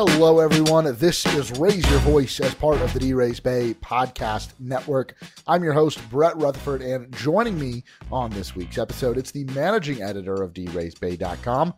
[0.00, 0.84] Hello, everyone.
[0.94, 5.16] This is Raise Your Voice as part of the D Rays Bay podcast network.
[5.44, 7.82] I'm your host, Brett Rutherford, and joining me
[8.12, 11.74] on this week's episode, it's the managing editor of DRaysBay.com,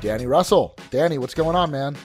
[0.00, 0.76] Danny Russell.
[0.92, 1.96] Danny, what's going on, man?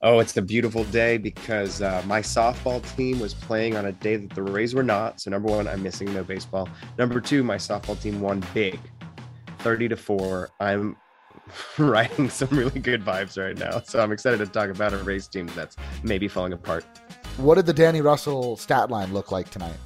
[0.00, 4.16] Oh, it's a beautiful day because uh, my softball team was playing on a day
[4.16, 5.20] that the Rays were not.
[5.20, 6.70] So, number one, I'm missing no baseball.
[6.96, 8.80] Number two, my softball team won big
[9.58, 10.48] 30 to 4.
[10.58, 10.96] I'm
[11.78, 13.80] riding some really good vibes right now.
[13.80, 16.84] So I'm excited to talk about a Rays team that's maybe falling apart.
[17.36, 19.76] What did the Danny Russell stat line look like tonight?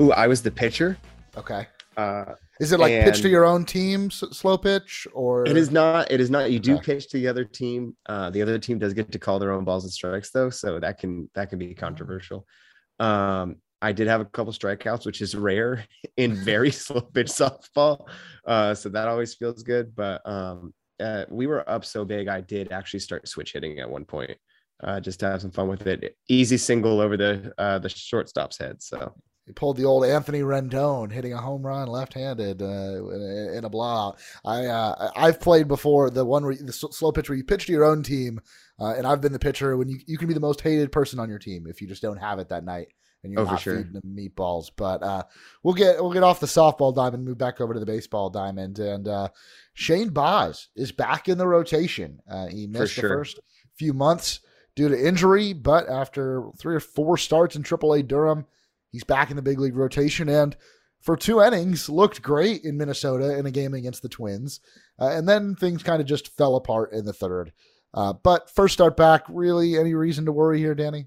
[0.00, 0.98] Ooh, I was the pitcher.
[1.36, 1.66] Okay.
[1.96, 6.10] Uh, is it like pitch to your own team, slow pitch, or it is not?
[6.10, 6.50] It is not.
[6.50, 6.94] You do okay.
[6.94, 7.96] pitch to the other team.
[8.08, 10.80] Uh, the other team does get to call their own balls and strikes, though, so
[10.80, 12.46] that can that can be controversial.
[12.98, 15.84] Um, I did have a couple strikeouts, which is rare
[16.16, 18.08] in very slow pitch softball.
[18.46, 19.94] Uh, so that always feels good.
[19.94, 23.90] But um, uh, we were up so big, I did actually start switch hitting at
[23.90, 24.36] one point,
[24.82, 26.16] uh, just to have some fun with it.
[26.28, 28.82] Easy single over the uh, the shortstop's head.
[28.82, 29.14] So
[29.46, 34.18] he pulled the old Anthony Rendon, hitting a home run left-handed uh, in a blowout.
[34.44, 37.72] I uh, I've played before the one where the slow pitch where you pitch to
[37.72, 38.40] your own team,
[38.80, 41.20] uh, and I've been the pitcher when you you can be the most hated person
[41.20, 42.88] on your team if you just don't have it that night
[43.22, 43.76] and you're oh, not sure.
[43.76, 44.70] feeding them meatballs.
[44.74, 45.22] But uh,
[45.62, 48.78] we'll get we'll get off the softball diamond, move back over to the baseball diamond,
[48.78, 49.28] and uh,
[49.74, 52.20] Shane Baz is back in the rotation.
[52.30, 53.08] Uh, he missed sure.
[53.08, 53.40] the first
[53.76, 54.40] few months
[54.76, 58.46] due to injury, but after three or four starts in AAA Durham,
[58.90, 60.56] he's back in the big league rotation and.
[61.00, 64.58] For two innings, looked great in Minnesota in a game against the Twins,
[65.00, 67.52] uh, and then things kind of just fell apart in the third.
[67.94, 71.06] Uh, but first start back, really, any reason to worry here, Danny?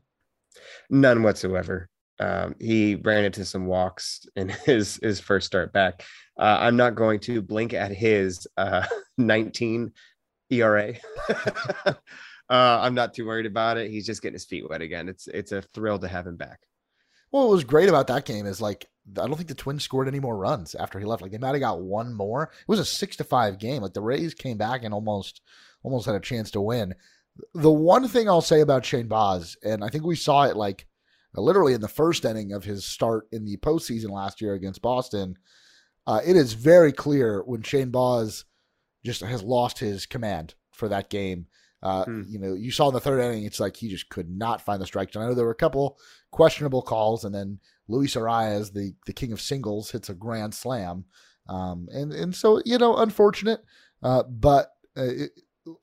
[0.90, 1.91] None whatsoever.
[2.22, 6.04] Um, he ran into some walks in his his first start back.
[6.40, 8.86] Uh, I'm not going to blink at his uh,
[9.18, 9.92] 19
[10.52, 10.94] ERA.
[11.86, 11.94] uh,
[12.50, 13.90] I'm not too worried about it.
[13.90, 15.10] He's just getting his feet wet again.
[15.10, 16.60] It's it's a thrill to have him back.
[17.32, 18.86] Well, what was great about that game is like
[19.18, 21.24] I don't think the Twins scored any more runs after he left.
[21.24, 22.44] Like they might have got one more.
[22.44, 23.82] It was a six to five game.
[23.82, 25.42] Like the Rays came back and almost
[25.82, 26.94] almost had a chance to win.
[27.56, 30.86] The one thing I'll say about Shane Baz, and I think we saw it like
[31.38, 34.82] uh, literally in the first inning of his start in the postseason last year against
[34.82, 35.38] Boston,
[36.08, 38.46] uh, it is very clear when Shane Baz
[39.06, 41.48] just has lost his command for that game.
[41.84, 42.22] Uh, hmm.
[42.28, 44.82] You know, you saw in the third inning, it's like he just could not find
[44.82, 45.24] the strike zone.
[45.24, 45.98] I know there were a couple
[46.32, 51.06] questionable calls, and then Luis Arraez, the the king of singles, hits a grand slam,
[51.50, 53.64] um, and and so you know, unfortunate,
[54.04, 55.32] uh, but uh, it,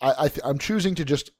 [0.00, 1.30] I, I am choosing to just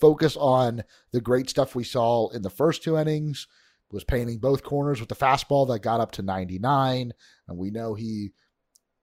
[0.00, 3.46] focus on the great stuff we saw in the first two innings.
[3.90, 7.14] Was painting both corners with the fastball that got up to 99,
[7.48, 8.32] and we know he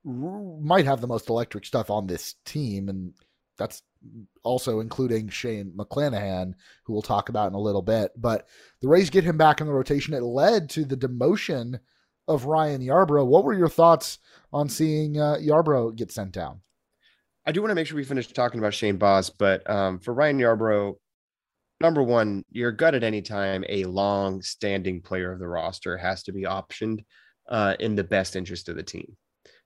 [0.04, 3.14] might have the most electric stuff on this team, and
[3.58, 3.82] that's
[4.44, 6.54] also including Shane McClanahan,
[6.84, 8.12] who we'll talk about in a little bit.
[8.16, 8.48] But
[8.82, 10.14] the Rays get him back in the rotation.
[10.14, 11.80] It led to the demotion
[12.28, 13.26] of Ryan Yarbrough.
[13.26, 14.20] What were your thoughts
[14.54, 16.62] on seeing uh, Yarbrough get sent down?
[17.46, 20.14] I do want to make sure we finish talking about Shane Baz, but um, for
[20.14, 20.96] Ryan Yarbrough,
[21.80, 26.24] number one, your gut at any time, a long standing player of the roster has
[26.24, 27.04] to be optioned
[27.48, 29.16] uh, in the best interest of the team.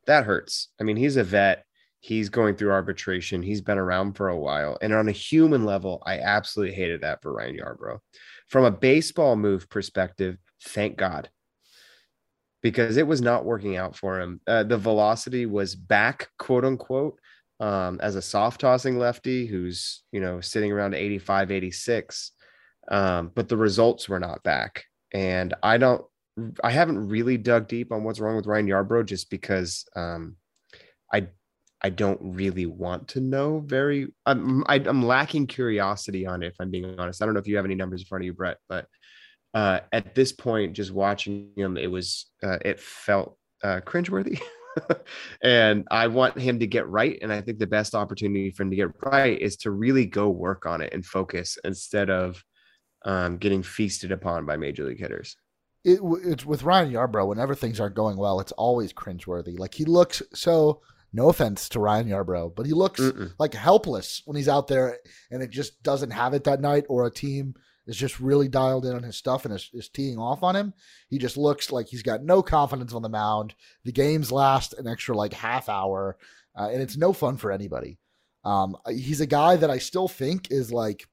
[0.07, 0.69] That hurts.
[0.79, 1.63] I mean, he's a vet.
[2.01, 3.41] He's going through arbitration.
[3.41, 4.77] He's been around for a while.
[4.81, 7.99] And on a human level, I absolutely hated that for Ryan Yarbrough.
[8.47, 11.29] From a baseball move perspective, thank God.
[12.61, 14.41] Because it was not working out for him.
[14.45, 17.17] Uh, the velocity was back, quote unquote,
[17.59, 22.31] um, as a soft tossing lefty who's you know sitting around 85 86
[22.91, 24.85] um, but the results were not back.
[25.13, 26.03] And i don't
[26.63, 30.35] i haven't really dug deep on what's wrong with ryan yarbrough just because um,
[31.11, 31.27] i
[31.81, 36.43] i don't really want to know very i'm I, am i am lacking curiosity on
[36.43, 37.21] it if i'm being honest.
[37.21, 38.85] I don't know if you have any numbers in front of you brett but
[39.55, 44.39] uh, at this point just watching him it was uh, it felt uh, cringeworthy
[45.43, 47.17] and I want him to get right.
[47.21, 50.29] And I think the best opportunity for him to get right is to really go
[50.29, 52.43] work on it and focus instead of
[53.05, 55.35] um, getting feasted upon by major league hitters.
[55.85, 57.27] It, it's with Ryan Yarbrough.
[57.27, 59.57] Whenever things aren't going well, it's always cringeworthy.
[59.57, 60.81] Like he looks so.
[61.11, 63.33] No offense to Ryan Yarbrough, but he looks Mm-mm.
[63.39, 64.99] like helpless when he's out there,
[65.31, 67.55] and it just doesn't have it that night, or a team
[67.89, 70.75] is just really dialed in on his stuff and is, is teeing off on him.
[71.09, 73.55] He just looks like he's got no confidence on the mound.
[73.83, 76.15] The games last an extra like half hour,
[76.55, 77.97] uh, and it's no fun for anybody.
[78.45, 81.07] Um, he's a guy that I still think is like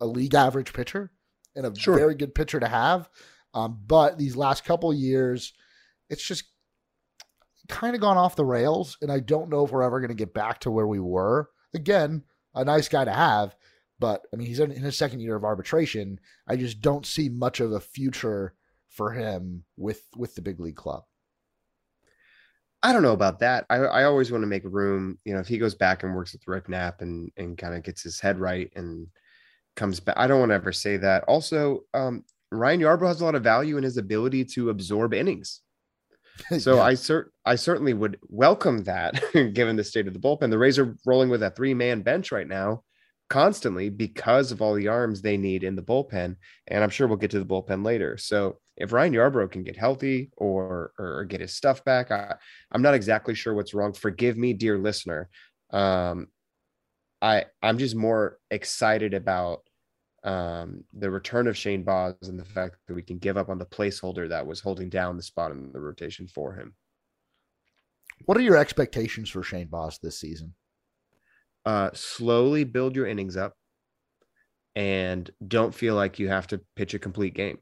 [0.00, 1.10] a league average pitcher
[1.56, 1.98] and a sure.
[1.98, 3.10] very good pitcher to have.
[3.52, 5.52] Um, but these last couple years,
[6.08, 6.44] it's just
[7.68, 10.14] kind of gone off the rails, and I don't know if we're ever going to
[10.14, 11.50] get back to where we were.
[11.74, 12.22] Again,
[12.54, 13.56] a nice guy to have,
[14.02, 16.18] But I mean, he's in his second year of arbitration.
[16.48, 18.52] I just don't see much of a future
[18.88, 21.04] for him with with the big league club.
[22.82, 23.64] I don't know about that.
[23.70, 25.20] I, I always want to make room.
[25.24, 27.84] You know, if he goes back and works with Rick Knapp and and kind of
[27.84, 29.06] gets his head right and
[29.76, 31.22] comes back, I don't want to ever say that.
[31.28, 35.60] Also, um, Ryan Yarbrough has a lot of value in his ability to absorb innings.
[36.58, 36.82] So yeah.
[36.82, 39.22] I cert I certainly would welcome that,
[39.52, 40.50] given the state of the bullpen.
[40.50, 42.82] The Rays are rolling with a three man bench right now,
[43.32, 46.36] constantly because of all the arms they need in the bullpen.
[46.66, 48.18] And I'm sure we'll get to the bullpen later.
[48.18, 52.34] So if Ryan Yarbrough can get healthy or or get his stuff back, I,
[52.70, 53.94] I'm not exactly sure what's wrong.
[53.94, 55.30] Forgive me, dear listener.
[55.70, 56.26] Um,
[57.22, 59.60] I I'm just more excited about
[60.24, 63.58] um, the return of Shane Baz and the fact that we can give up on
[63.58, 66.74] the placeholder that was holding down the spot in the rotation for him.
[68.26, 70.54] What are your expectations for Shane Baz this season?
[71.64, 73.54] Uh, slowly build your innings up
[74.74, 77.58] and don't feel like you have to pitch a complete game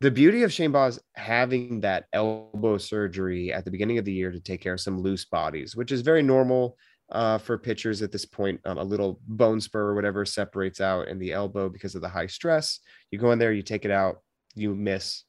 [0.00, 4.30] the beauty of Shane Baz having that elbow surgery at the beginning of the year
[4.30, 6.76] to take care of some loose bodies, which is very normal
[7.10, 8.60] uh, for pitchers at this point.
[8.64, 12.08] Um, a little bone spur or whatever separates out in the elbow because of the
[12.08, 12.78] high stress.
[13.10, 14.18] You go in there, you take it out,
[14.54, 15.24] you miss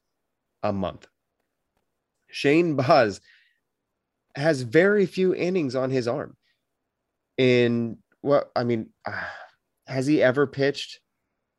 [0.62, 1.08] a month.
[2.30, 3.22] Shane Baz
[4.36, 6.38] has very few innings on his arm.
[7.40, 8.92] In what I mean,
[9.88, 11.00] has he ever pitched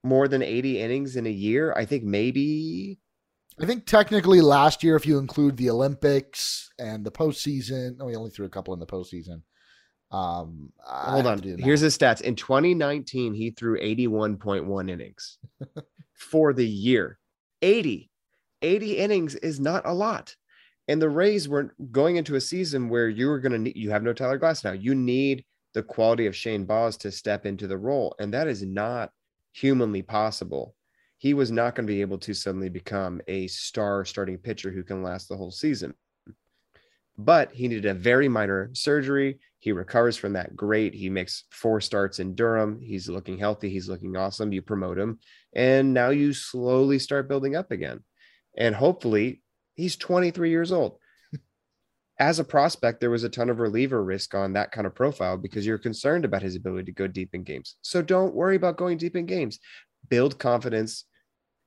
[0.02, 1.72] more than 80 innings in a year.
[1.76, 2.98] I think maybe.
[3.60, 8.16] I think technically last year, if you include the Olympics and the postseason, oh, we
[8.16, 9.42] only threw a couple in the postseason.
[10.10, 11.42] Um, Hold on.
[11.42, 12.22] Here's his stats.
[12.22, 15.38] In 2019, he threw 81.1 innings
[16.14, 17.18] for the year.
[17.60, 18.10] 80.
[18.62, 20.34] 80 innings is not a lot.
[20.88, 23.90] And the Rays were going into a season where you were going to need, you
[23.90, 24.80] have no Tyler Glasnow.
[24.80, 25.44] You need
[25.74, 28.14] the quality of Shane Baz to step into the role.
[28.18, 29.10] And that is not
[29.52, 30.74] humanly possible,
[31.18, 34.82] he was not going to be able to suddenly become a star starting pitcher who
[34.82, 35.92] can last the whole season.
[37.18, 39.38] But he needed a very minor surgery.
[39.58, 40.94] He recovers from that great.
[40.94, 42.80] He makes four starts in Durham.
[42.80, 43.68] He's looking healthy.
[43.68, 44.52] He's looking awesome.
[44.52, 45.18] You promote him.
[45.54, 48.00] And now you slowly start building up again.
[48.56, 49.42] And hopefully,
[49.74, 50.99] he's 23 years old
[52.20, 55.38] as a prospect, there was a ton of reliever risk on that kind of profile
[55.38, 57.76] because you're concerned about his ability to go deep in games.
[57.80, 59.58] So don't worry about going deep in games.
[60.10, 61.04] Build confidence,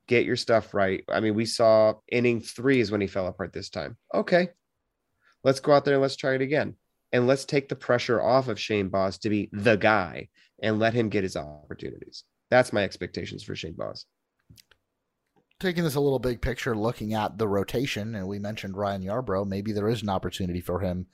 [0.07, 1.03] get your stuff right.
[1.09, 3.97] I mean, we saw inning three is when he fell apart this time.
[4.13, 4.49] Okay,
[5.43, 6.75] let's go out there and let's try it again.
[7.11, 10.29] And let's take the pressure off of Shane Baz to be the guy
[10.61, 12.23] and let him get his opportunities.
[12.51, 14.05] That's my expectations for Shane Baz
[15.63, 19.47] taking this a little big picture, looking at the rotation, and we mentioned Ryan Yarbrough,
[19.47, 21.07] maybe there is an opportunity for him.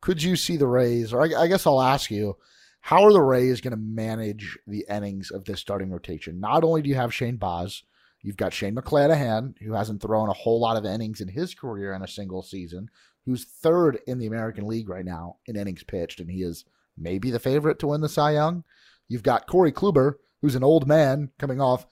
[0.00, 2.36] Could you see the Rays, or I, I guess I'll ask you,
[2.82, 6.38] how are the Rays going to manage the innings of this starting rotation?
[6.38, 7.82] Not only do you have Shane Baz,
[8.20, 11.94] you've got Shane McClanahan, who hasn't thrown a whole lot of innings in his career
[11.94, 12.90] in a single season,
[13.24, 16.66] who's third in the American League right now in innings pitched, and he is
[16.98, 18.62] maybe the favorite to win the Cy Young.
[19.08, 21.86] You've got Corey Kluber, who's an old man coming off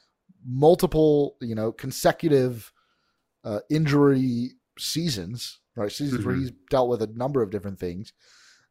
[0.46, 2.72] multiple, you know, consecutive
[3.44, 5.92] uh, injury seasons, right?
[5.92, 6.28] Seasons mm-hmm.
[6.28, 8.12] where he's dealt with a number of different things.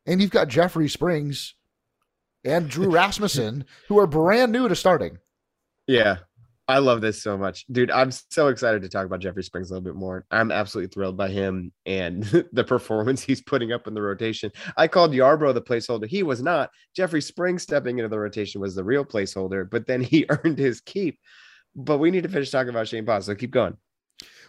[0.06, 1.56] And you've got Jeffrey Springs
[2.44, 5.18] and Drew Rasmussen, who are brand new to starting.
[5.88, 6.18] Yeah.
[6.68, 7.66] I love this so much.
[7.68, 10.26] Dude, I'm so excited to talk about Jeffrey Springs a little bit more.
[10.32, 14.50] I'm absolutely thrilled by him and the performance he's putting up in the rotation.
[14.78, 16.08] I called Yarbrough the placeholder.
[16.08, 16.70] He was not.
[16.96, 20.80] Jeffrey Springs stepping into the rotation was the real placeholder, but then he earned his
[20.80, 21.20] keep
[21.76, 23.26] but we need to finish talking about Shane Baz.
[23.26, 23.78] So keep going.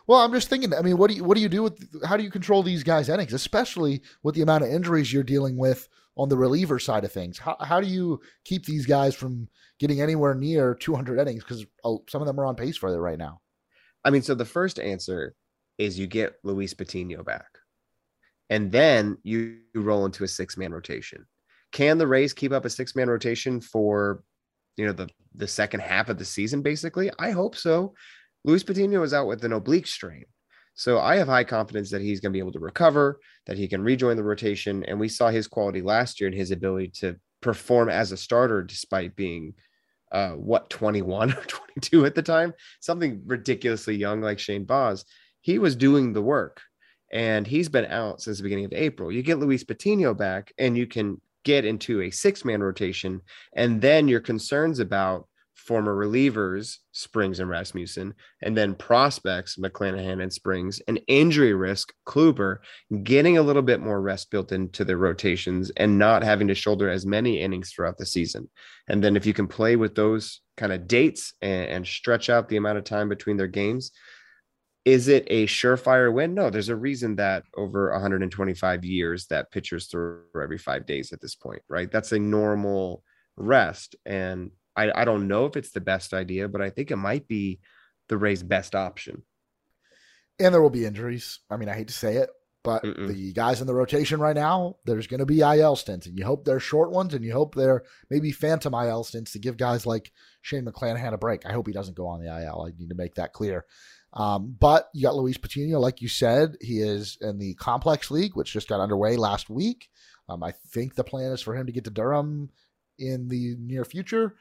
[0.06, 0.74] Well, I'm just thinking.
[0.74, 2.82] I mean, what do you what do you do with how do you control these
[2.82, 7.04] guys' innings, especially with the amount of injuries you're dealing with on the reliever side
[7.04, 7.38] of things?
[7.38, 9.48] How how do you keep these guys from
[9.80, 12.98] getting anywhere near 200 innings because oh, some of them are on pace for it
[12.98, 13.40] right now?
[14.04, 15.34] I mean, so the first answer
[15.78, 17.48] is you get Luis Patino back,
[18.50, 21.24] and then you roll into a six man rotation.
[21.72, 24.22] Can the Rays keep up a six man rotation for
[24.76, 27.10] you know the the second half of the season basically.
[27.18, 27.94] I hope so.
[28.44, 30.24] Luis patino is out with an oblique strain.
[30.76, 33.68] So i have high confidence that he's going to be able to recover that he
[33.68, 34.84] can rejoin the rotation.
[34.84, 38.62] And we saw his quality last year and his ability to perform as a starter
[38.62, 39.54] despite being
[40.12, 42.54] uh, what 21 or 22 at the time?
[42.80, 45.04] Something ridiculously young like shane baz.
[45.40, 46.60] He was doing the work
[47.12, 49.12] and he's been out since the beginning of april.
[49.12, 53.20] You get luis patino back and you can get into a six man rotation.
[53.54, 60.32] And then your concerns about former relievers, Springs and Rasmussen, and then prospects, McClanahan and
[60.32, 62.58] Springs, and injury risk, Kluber,
[63.02, 66.90] getting a little bit more rest built into their rotations and not having to shoulder
[66.90, 68.50] as many innings throughout the season.
[68.88, 72.48] And then if you can play with those kind of dates and, and stretch out
[72.48, 73.90] the amount of time between their games,
[74.84, 76.34] is it a surefire win?
[76.34, 81.20] No, there's a reason that over 125 years that pitchers throw every five days at
[81.20, 81.90] this point, right?
[81.90, 83.02] That's a normal
[83.36, 83.96] rest.
[84.04, 87.26] And I, I don't know if it's the best idea, but I think it might
[87.26, 87.60] be
[88.08, 89.22] the Rays' best option.
[90.38, 91.40] And there will be injuries.
[91.48, 92.28] I mean, I hate to say it,
[92.64, 93.08] but Mm-mm.
[93.08, 96.24] the guys in the rotation right now, there's going to be IL stints, and you
[96.24, 99.86] hope they're short ones, and you hope they're maybe phantom IL stints to give guys
[99.86, 100.10] like
[100.42, 101.46] Shane McClanahan a break.
[101.46, 102.66] I hope he doesn't go on the IL.
[102.66, 103.64] I need to make that clear.
[104.14, 108.36] Um, but you got Luis Patino, like you said, he is in the complex league,
[108.36, 109.88] which just got underway last week.
[110.28, 112.50] Um, I think the plan is for him to get to Durham
[112.98, 114.36] in the near future.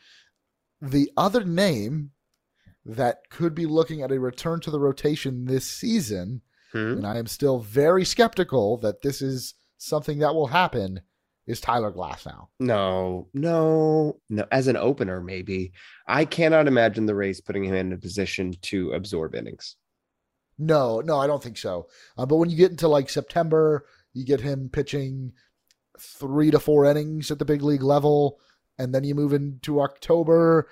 [0.82, 2.12] The other name
[2.86, 6.78] that could be looking at a return to the rotation this season, hmm.
[6.78, 11.02] and I am still very skeptical that this is something that will happen,
[11.46, 12.48] is Tyler Glasnow.
[12.60, 14.46] No, no, no.
[14.52, 15.74] As an opener, maybe.
[16.08, 19.76] I cannot imagine the Rays putting him in a position to absorb innings.
[20.58, 21.88] No, no, I don't think so.
[22.18, 25.34] Uh, but when you get into like September, you get him pitching
[26.00, 28.40] three to four innings at the big league level
[28.78, 30.68] and then you move into October.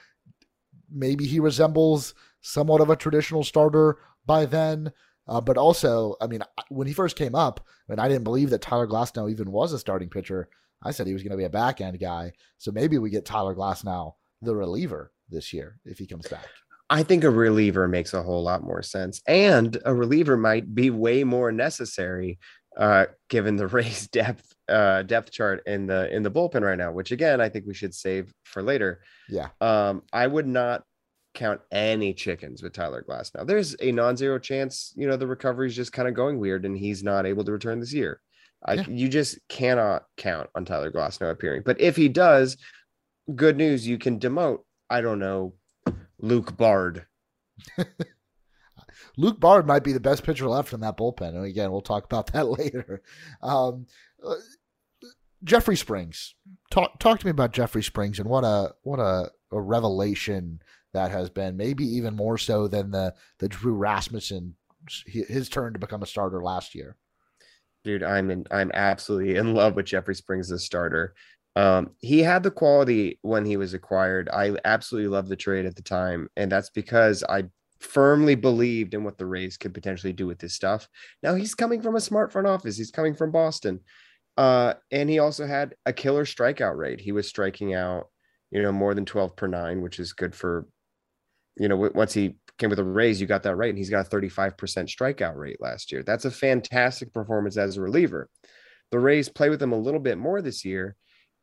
[0.89, 4.91] Maybe he resembles somewhat of a traditional starter by then.
[5.27, 8.61] Uh, but also, I mean, when he first came up, and I didn't believe that
[8.61, 10.49] Tyler Glasnow even was a starting pitcher,
[10.83, 12.33] I said he was going to be a back end guy.
[12.57, 16.47] So maybe we get Tyler Glasnow, the reliever, this year if he comes back.
[16.89, 19.21] I think a reliever makes a whole lot more sense.
[19.25, 22.37] And a reliever might be way more necessary
[22.77, 26.91] uh, given the Rays depth uh, depth chart in the in the bullpen right now,
[26.91, 29.01] which again I think we should save for later.
[29.29, 29.49] Yeah.
[29.61, 30.83] Um, I would not
[31.33, 33.47] count any chickens with Tyler Glasnow.
[33.47, 36.77] There's a non-zero chance, you know, the recovery is just kind of going weird and
[36.77, 38.19] he's not able to return this year.
[38.65, 38.87] I, yeah.
[38.87, 41.63] You just cannot count on Tyler Glasnow appearing.
[41.65, 42.57] But if he does,
[43.35, 44.59] good news, you can demote.
[44.89, 45.53] I don't know,
[46.19, 47.05] Luke Bard.
[49.17, 51.35] Luke Bard might be the best pitcher left in that bullpen.
[51.35, 53.01] And again, we'll talk about that later.
[53.41, 53.87] Um,
[54.23, 54.35] uh,
[55.43, 56.35] Jeffrey Springs.
[56.69, 60.61] Talk talk to me about Jeffrey Springs and what a what a, a revelation
[60.93, 61.57] that has been.
[61.57, 64.55] Maybe even more so than the the Drew Rasmussen
[65.05, 66.95] his turn to become a starter last year.
[67.83, 71.13] Dude, I'm in, I'm absolutely in love with Jeffrey Springs as a starter.
[71.55, 74.29] Um, he had the quality when he was acquired.
[74.29, 77.45] I absolutely loved the trade at the time, and that's because I
[77.81, 80.87] firmly believed in what the Rays could potentially do with this stuff.
[81.23, 82.77] Now he's coming from a smart front office.
[82.77, 83.81] He's coming from Boston.
[84.37, 87.01] Uh, and he also had a killer strikeout rate.
[87.01, 88.07] He was striking out,
[88.51, 90.67] you know, more than 12 per nine, which is good for,
[91.57, 93.69] you know, once he came with a raise, you got that right.
[93.69, 96.03] And he's got a 35% strikeout rate last year.
[96.03, 98.29] That's a fantastic performance as a reliever.
[98.91, 100.95] The Rays play with him a little bit more this year,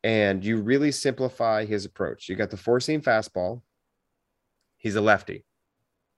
[0.04, 2.28] and you really simplify his approach.
[2.28, 3.62] You got the four seam fastball.
[4.76, 5.44] He's a lefty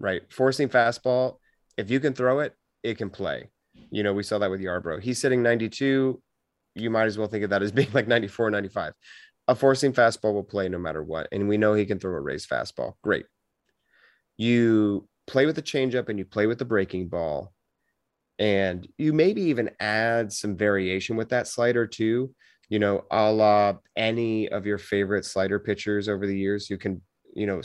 [0.01, 0.23] right?
[0.33, 1.37] Four seam fastball.
[1.77, 3.51] If you can throw it, it can play.
[3.91, 5.03] You know, we saw that with Yarbrough.
[5.03, 6.21] He's sitting 92.
[6.75, 8.95] You might as well think of that as being like 94, 95.
[9.47, 11.29] A four seam fastball will play no matter what.
[11.31, 12.95] And we know he can throw a raised fastball.
[13.03, 13.27] Great.
[14.41, 17.53] You play with the changeup and you play with the breaking ball.
[18.39, 22.35] And you maybe even add some variation with that slider too.
[22.71, 27.03] You know, a la any of your favorite slider pitchers over the years, you can,
[27.35, 27.61] you know,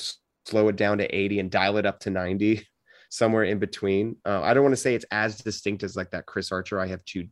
[0.45, 2.65] slow it down to 80 and dial it up to 90
[3.09, 6.25] somewhere in between uh, i don't want to say it's as distinct as like that
[6.25, 7.27] chris archer i have two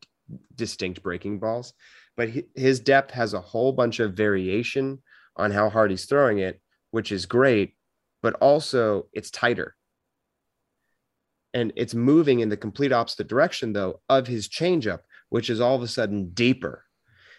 [0.56, 1.74] distinct breaking balls
[2.16, 5.02] but his depth has a whole bunch of variation
[5.36, 7.74] on how hard he's throwing it which is great
[8.24, 9.76] but also it's tighter
[11.54, 15.76] and it's moving in the complete opposite direction though of his changeup which is all
[15.76, 16.84] of a sudden deeper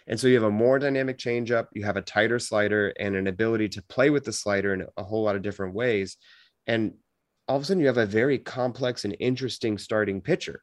[0.07, 3.26] and so you have a more dynamic changeup, you have a tighter slider, and an
[3.26, 6.17] ability to play with the slider in a whole lot of different ways.
[6.67, 6.95] And
[7.49, 10.62] all of a sudden, you have a very complex and interesting starting pitcher.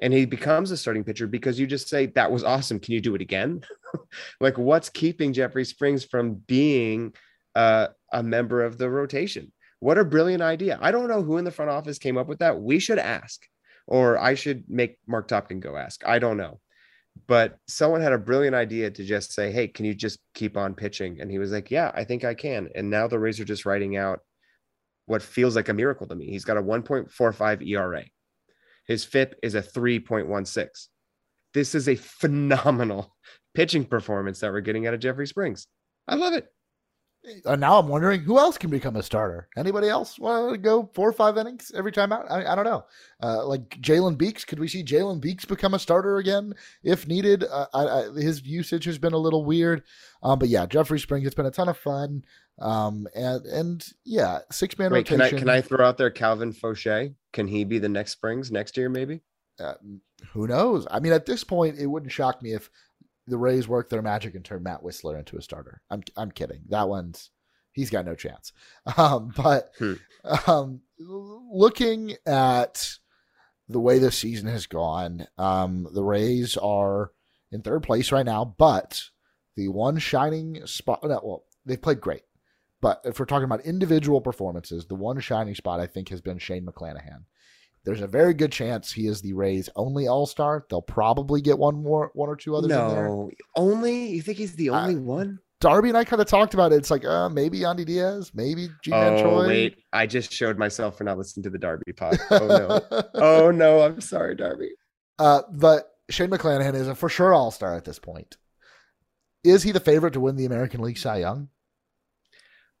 [0.00, 2.80] And he becomes a starting pitcher because you just say, That was awesome.
[2.80, 3.62] Can you do it again?
[4.40, 7.14] like, what's keeping Jeffrey Springs from being
[7.54, 9.52] uh, a member of the rotation?
[9.80, 10.78] What a brilliant idea.
[10.80, 12.60] I don't know who in the front office came up with that.
[12.60, 13.42] We should ask,
[13.86, 16.06] or I should make Marc Topkin go ask.
[16.06, 16.60] I don't know
[17.26, 20.74] but someone had a brilliant idea to just say, Hey, can you just keep on
[20.74, 21.20] pitching?
[21.20, 22.68] And he was like, Yeah, I think I can.
[22.74, 24.20] And now the Rays are just writing out
[25.06, 26.30] what feels like a miracle to me.
[26.30, 28.04] He's got a 1.45 ERA.
[28.86, 30.88] His FIP is a 3.16.
[31.52, 33.14] This is a phenomenal
[33.54, 35.66] pitching performance that we're getting out of Jeffrey Springs.
[36.08, 36.46] I love it.
[37.44, 39.48] And now I'm wondering who else can become a starter.
[39.56, 42.30] Anybody else want to go four or five innings every time out?
[42.30, 42.84] I, I don't know.
[43.22, 47.44] Uh, like Jalen Beeks, could we see Jalen Beeks become a starter again if needed?
[47.44, 49.82] Uh, I, I, his usage has been a little weird,
[50.22, 51.26] um, but yeah, Jeffrey Springs.
[51.26, 52.24] It's been a ton of fun,
[52.58, 55.18] um, and and yeah, six man rotation.
[55.18, 57.14] Can I can I throw out there Calvin Faucher?
[57.32, 58.88] Can he be the next Springs next year?
[58.90, 59.20] Maybe.
[59.58, 59.74] Uh,
[60.32, 60.86] who knows?
[60.90, 62.70] I mean, at this point, it wouldn't shock me if
[63.26, 65.80] the Rays work their magic and turn Matt Wisler into a starter.
[65.90, 66.62] I'm I'm kidding.
[66.68, 67.30] That one's
[67.72, 68.52] he's got no chance.
[68.96, 69.94] Um, but hmm.
[70.46, 72.98] um, looking at
[73.68, 77.12] the way the season has gone, um, the Rays are
[77.50, 79.02] in third place right now, but
[79.56, 81.00] the one shining spot.
[81.02, 82.22] No, well, they've played great.
[82.80, 86.38] But if we're talking about individual performances, the one shining spot I think has been
[86.38, 87.24] Shane McClanahan.
[87.84, 90.64] There's a very good chance he is the Rays' only All Star.
[90.70, 92.70] They'll probably get one more, one or two others.
[92.70, 95.38] No, only you think he's the only one?
[95.60, 96.76] Darby and I kind of talked about it.
[96.76, 99.46] It's like, uh, maybe Yandy Diaz, maybe Ji-Man oh, Choi.
[99.46, 102.18] wait, I just showed myself for not listening to the Darby pod.
[102.30, 104.70] Oh no, oh no, I'm sorry, Darby.
[105.18, 108.36] Uh, but Shane McClanahan is a for sure All Star at this point.
[109.42, 111.48] Is he the favorite to win the American League Cy Young?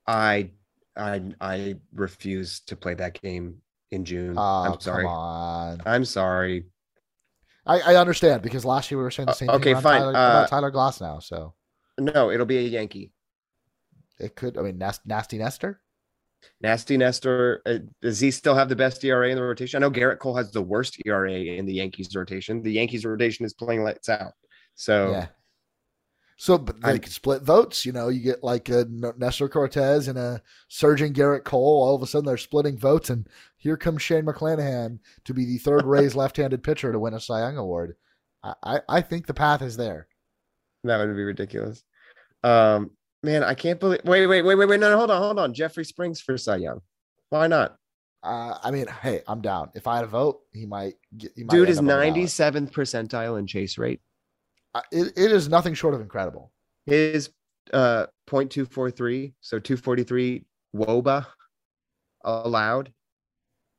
[0.06, 0.50] I,
[0.96, 3.62] I, I refuse to play that game
[3.94, 4.34] in June.
[4.36, 5.06] Oh, I'm sorry.
[5.86, 6.66] I'm sorry.
[7.66, 9.82] I, I, understand because last year we were saying the uh, same uh, okay, thing
[9.82, 10.00] fine.
[10.00, 11.22] Tyler, uh, Tyler Glasnow.
[11.22, 11.54] So
[11.98, 13.12] no, it'll be a Yankee.
[14.18, 14.58] It could.
[14.58, 15.80] I mean, nasty Nestor.
[16.60, 17.62] Nasty Nestor.
[17.64, 19.82] Uh, does he still have the best ERA in the rotation?
[19.82, 22.62] I know Gerrit Cole has the worst ERA in the Yankees rotation.
[22.62, 24.32] The Yankees rotation is playing lights out.
[24.74, 25.26] So yeah.
[26.36, 27.86] So, but they I, could split votes.
[27.86, 28.86] You know, you get like a
[29.16, 31.82] Nestor Cortes and a surging Gerrit Cole.
[31.82, 33.28] All of a sudden, they're splitting votes, and
[33.64, 37.40] here comes Shane McClanahan to be the third Rays left-handed pitcher to win a Cy
[37.40, 37.96] Young award.
[38.44, 40.06] I, I, I think the path is there.
[40.84, 41.82] That would be ridiculous.
[42.44, 42.92] Um,
[43.22, 44.02] man, I can't believe.
[44.04, 44.78] Wait, wait, wait, wait, wait.
[44.78, 45.52] No, no, hold on, hold on.
[45.52, 46.80] Jeffrey Springs for Cy Young.
[47.30, 47.76] Why not?
[48.22, 49.70] Uh, I mean, hey, I'm down.
[49.74, 50.94] If I had a vote, he might.
[51.16, 54.00] Get, he might Dude is 97th percentile in chase rate
[54.90, 56.52] it, it is nothing short of incredible.
[56.86, 57.30] His
[57.72, 61.26] uh 0.243, so 243 woba
[62.24, 62.92] allowed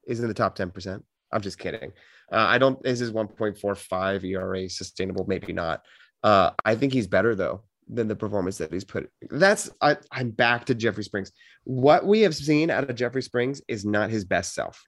[0.06, 1.02] is in the top 10%.
[1.32, 1.92] I'm just kidding.
[2.32, 5.26] Uh, I don't is his 1.45 ERA sustainable?
[5.28, 5.82] Maybe not.
[6.24, 9.10] Uh, I think he's better though than the performance that he's put.
[9.30, 11.32] That's I, I'm back to Jeffrey Springs.
[11.64, 14.82] What we have seen out of Jeffrey Springs is not his best self.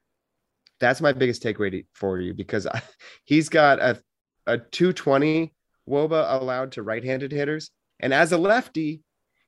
[0.80, 2.82] That's my biggest takeaway for you because I,
[3.26, 4.02] he's got a
[4.46, 5.54] a 220
[5.90, 9.04] Woba allowed to right-handed hitters, and as a lefty,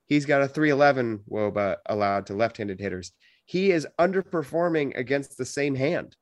[0.06, 3.14] he's got a 311 Woba allowed to left-handed hitters.
[3.50, 6.16] He is underperforming against the same hand.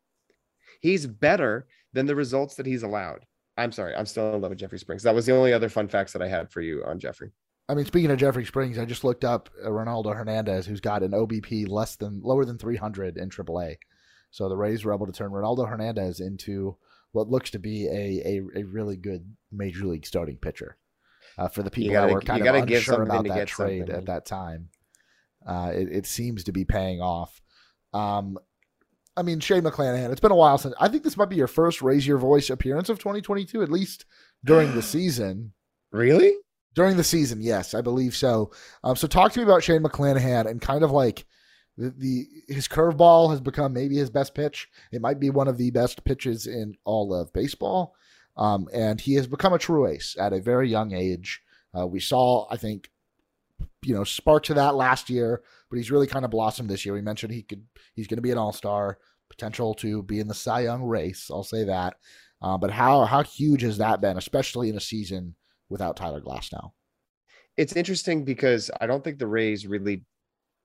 [0.80, 3.26] He's better than the results that he's allowed.
[3.58, 5.04] I'm sorry, I'm still in love with Jeffrey Springs.
[5.04, 7.32] That was the only other fun facts that I had for you on Jeffrey.
[7.68, 11.12] I mean, speaking of Jeffrey Springs, I just looked up Ronaldo Hernandez, who's got an
[11.12, 13.76] OBP less than lower than 300 in AAA.
[14.32, 16.78] So the Rays were able to turn Ronaldo Hernandez into
[17.12, 20.78] what looks to be a, a, a really good major league starting pitcher.
[21.38, 24.26] Uh, for the people gotta, that were kind of unsure about that trade at that
[24.26, 24.70] time,
[25.48, 27.42] uh, it, it, seems to be paying off.
[27.94, 28.38] Um,
[29.16, 31.48] I mean, Shane McClanahan, it's been a while since I think this might be your
[31.48, 34.06] first Raise Your Voice appearance of 2022, at least
[34.44, 35.54] during the season.
[35.92, 36.34] Really?
[36.76, 38.52] During the season, yes, I believe so.
[38.84, 41.26] Um, so talk to me about Shane McClanahan and kind of like
[41.78, 44.68] the, the his curveball has become maybe his best pitch.
[44.92, 47.96] It might be one of the best pitches in all of baseball.
[48.36, 51.42] Um, and he has become a true ace at a very young age.
[51.78, 52.92] Uh, we saw, I think,
[53.84, 56.94] you know, sparks of that last year, but he's really kind of blossomed this year.
[56.94, 57.64] We mentioned he could,
[57.96, 58.98] he's going to be an all star,
[59.30, 61.30] potential to be in the Cy Young race.
[61.32, 61.96] I'll say that.
[62.42, 65.36] Uh, but how how huge has that been, especially in a season
[65.70, 66.72] without Tyler Glasnow?
[67.56, 70.06] It's interesting because I don't think the Rays really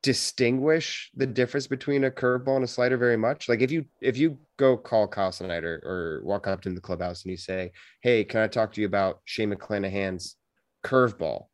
[0.03, 3.48] distinguish the difference between a curveball and a slider very much.
[3.48, 7.22] Like if you if you go call Kyle Snyder or walk up to the clubhouse
[7.22, 7.72] and you say,
[8.03, 10.37] "Hey, can I talk to you about Shane McClanahan's
[10.85, 11.46] curveball?"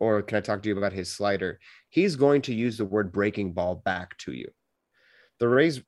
[0.00, 1.60] Or can I talk to you about his slider?
[1.90, 4.48] He's going to use the word breaking ball back to you.
[5.38, 5.82] The Rays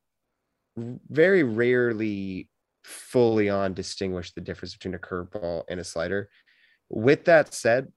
[0.77, 2.49] very rarely
[2.85, 6.29] fully on distinguish the difference between a curveball and a slider.
[6.89, 7.89] With that said,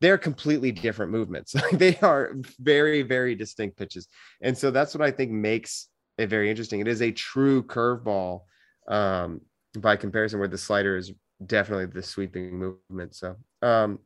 [0.00, 1.54] they're completely different movements.
[1.72, 4.08] they are very, very distinct pitches.
[4.40, 6.80] And so that's what I think makes it very interesting.
[6.80, 8.42] It is a true curveball
[8.88, 9.40] um,
[9.78, 11.12] by comparison, where the slider is
[11.44, 13.14] definitely the sweeping movement.
[13.14, 13.98] So, um,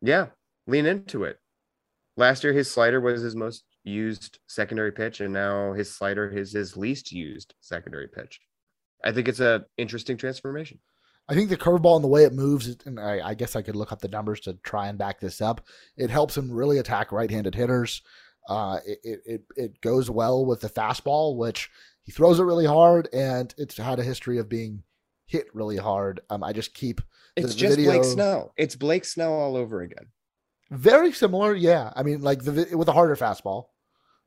[0.00, 0.28] yeah,
[0.66, 1.38] lean into it.
[2.16, 6.52] Last year, his slider was his most used secondary pitch, and now his slider is
[6.52, 8.40] his least used secondary pitch.
[9.04, 10.78] I think it's a interesting transformation.
[11.28, 13.76] I think the curveball and the way it moves, and I, I, guess I could
[13.76, 15.62] look up the numbers to try and back this up.
[15.96, 18.02] It helps him really attack right-handed hitters.
[18.48, 21.70] Uh, it, it it goes well with the fastball, which
[22.02, 24.82] he throws it really hard, and it's had a history of being
[25.26, 26.20] hit really hard.
[26.28, 27.00] Um, I just keep
[27.36, 27.92] it's just video...
[27.92, 28.52] Blake Snell.
[28.56, 30.06] It's Blake Snell all over again.
[30.72, 31.92] Very similar, yeah.
[31.94, 33.66] I mean, like the with a harder fastball.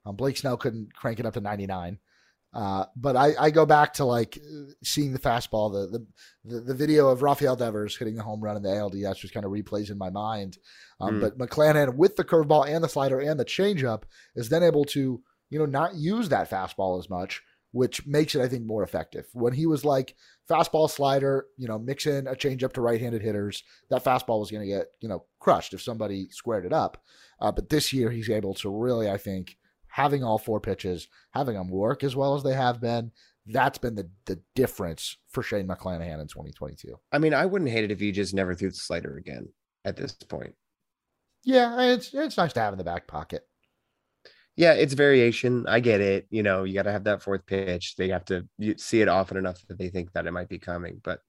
[0.06, 1.98] Um, Blake Snell couldn't crank it up to 99.
[2.54, 4.38] Uh, but I, I go back to like
[4.82, 6.06] seeing the fastball, the,
[6.46, 9.46] the the video of Rafael Devers hitting the home run in the ALDS just kind
[9.46, 10.58] of replays in my mind.
[11.02, 11.22] Um, mm.
[11.22, 14.04] But McClanahan with the curveball and the slider and the changeup
[14.36, 17.42] is then able to you know not use that fastball as much,
[17.76, 19.28] which makes it I think more effective.
[19.34, 20.16] When he was like
[20.50, 24.66] fastball slider, you know, mix in a changeup to right-handed hitters, that fastball was going
[24.66, 27.04] to get you know crushed if somebody squared it up.
[27.42, 29.58] Uh, but this year he's able to really I think
[29.88, 33.12] having all four pitches, having them work as well as they have been,
[33.46, 36.98] that's been the, the difference for Shane McClanahan in 2022.
[37.12, 39.50] I mean, I wouldn't hate it if he just never threw the slider again
[39.84, 40.56] at this point.
[41.44, 43.46] Yeah, it's it's nice to have in the back pocket.
[44.58, 45.66] Yeah, it's variation.
[45.68, 46.28] I get it.
[46.30, 47.96] You know, you got to have that fourth pitch.
[47.98, 51.02] They have to see it often enough that they think that it might be coming.
[51.04, 51.20] But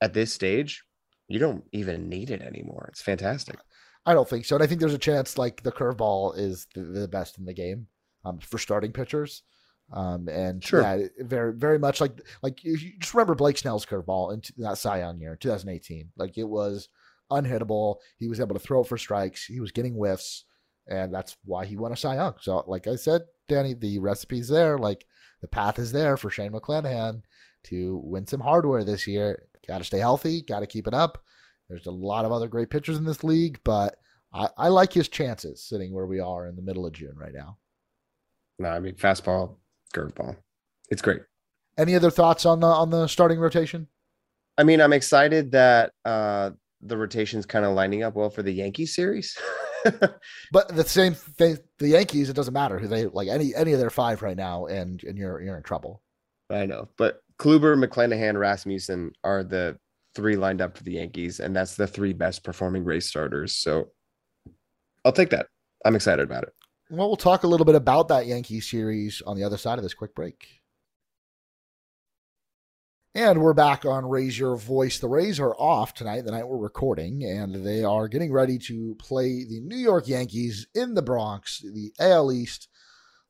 [0.00, 0.82] at this stage,
[1.28, 2.86] you don't even need it anymore.
[2.90, 3.58] It's fantastic.
[4.06, 4.56] I don't think so.
[4.56, 7.54] And I think there's a chance like the curveball is the, the best in the
[7.54, 7.86] game
[8.24, 9.42] um, for starting pitchers.
[9.92, 10.80] Um, and sure.
[10.80, 15.00] yeah, very, very much like, like you just remember Blake Snell's curveball in that Cy
[15.00, 16.10] Young year, 2018.
[16.16, 16.88] Like it was
[17.30, 17.96] unhittable.
[18.18, 19.44] He was able to throw it for strikes.
[19.44, 20.44] He was getting whiffs,
[20.86, 22.34] and that's why he won a Cy Young.
[22.40, 24.78] So, like I said, Danny, the recipe's there.
[24.78, 25.06] Like
[25.40, 27.22] the path is there for Shane McClanahan
[27.64, 29.44] to win some hardware this year.
[29.66, 30.42] Got to stay healthy.
[30.42, 31.22] Got to keep it up.
[31.68, 33.96] There's a lot of other great pitchers in this league, but
[34.32, 37.32] I, I like his chances sitting where we are in the middle of June right
[37.32, 37.58] now.
[38.58, 39.56] No, I mean fastball,
[39.94, 40.36] curveball.
[40.90, 41.22] It's great.
[41.78, 43.88] Any other thoughts on the on the starting rotation?
[44.56, 46.50] I mean, I'm excited that uh
[46.82, 49.36] the rotation's kind of lining up well for the Yankee series.
[50.52, 53.78] but the same thing, the Yankees, it doesn't matter who they like any any of
[53.78, 56.02] their five right now, and and you're you're in trouble.
[56.50, 59.78] I know, but Kluber, McClanahan, Rasmussen are the
[60.14, 63.56] three lined up for the Yankees, and that's the three best performing Rays starters.
[63.56, 63.88] So
[65.04, 65.46] I'll take that.
[65.84, 66.52] I'm excited about it.
[66.90, 69.82] Well, we'll talk a little bit about that Yankee series on the other side of
[69.82, 70.46] this quick break.
[73.16, 74.98] And we're back on Raise Your Voice.
[74.98, 78.96] The Rays are off tonight, the night we're recording, and they are getting ready to
[78.98, 82.66] play the New York Yankees in the Bronx, the AL East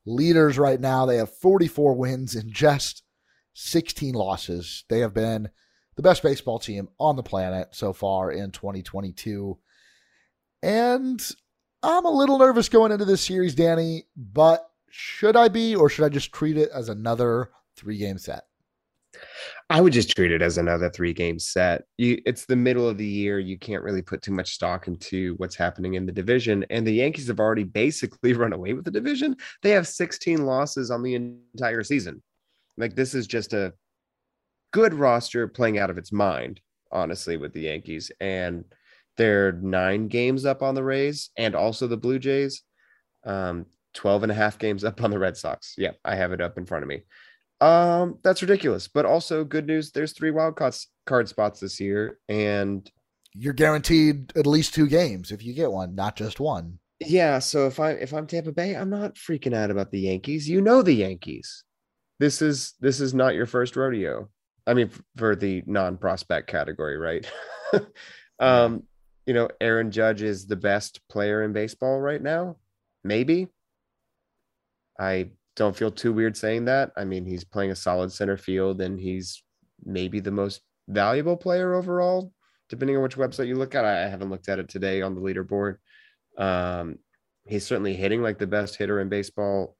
[0.03, 1.05] leaders right now.
[1.05, 3.03] They have 44 wins and just
[3.53, 4.85] 16 losses.
[4.89, 5.49] They have been
[5.95, 9.55] the best baseball team on the planet so far in 2022.
[10.63, 11.31] And
[11.83, 16.05] I'm a little nervous going into this series, Danny, but should I be, or should
[16.05, 18.45] I just treat it as another three game set?
[19.69, 21.83] I would just treat it as another three game set.
[21.97, 23.39] You, it's the middle of the year.
[23.39, 26.65] You can't really put too much stock into what's happening in the division.
[26.69, 29.35] And the Yankees have already basically run away with the division.
[29.63, 32.21] They have 16 losses on the entire season.
[32.77, 33.73] Like, this is just a
[34.71, 36.59] good roster playing out of its mind,
[36.91, 38.11] honestly, with the Yankees.
[38.19, 38.65] And
[39.17, 42.61] they're nine games up on the Rays and also the Blue Jays.
[43.25, 45.73] Um, 12 and a half games up on the Red Sox.
[45.77, 47.03] Yeah, I have it up in front of me.
[47.65, 48.87] Um, that's ridiculous.
[48.87, 52.89] But also good news, there's three wild card spots this year, and
[53.33, 56.77] you're guaranteed at least two games if you get one, not just one.
[56.99, 57.39] Yeah.
[57.39, 60.47] So if I if I'm Tampa Bay, I'm not freaking out about the Yankees.
[60.47, 61.63] You know the Yankees.
[62.19, 64.29] This is this is not your first rodeo.
[64.67, 67.29] I mean, for the non-prospect category, right?
[68.39, 68.83] um,
[69.25, 72.57] you know, Aaron Judge is the best player in baseball right now?
[73.03, 73.47] Maybe.
[74.99, 76.91] I don't feel too weird saying that.
[76.97, 79.43] I mean, he's playing a solid center field and he's
[79.83, 82.31] maybe the most valuable player overall,
[82.69, 83.85] depending on which website you look at.
[83.85, 85.77] I haven't looked at it today on the leaderboard.
[86.37, 86.97] Um,
[87.45, 89.77] he's certainly hitting like the best hitter in baseball.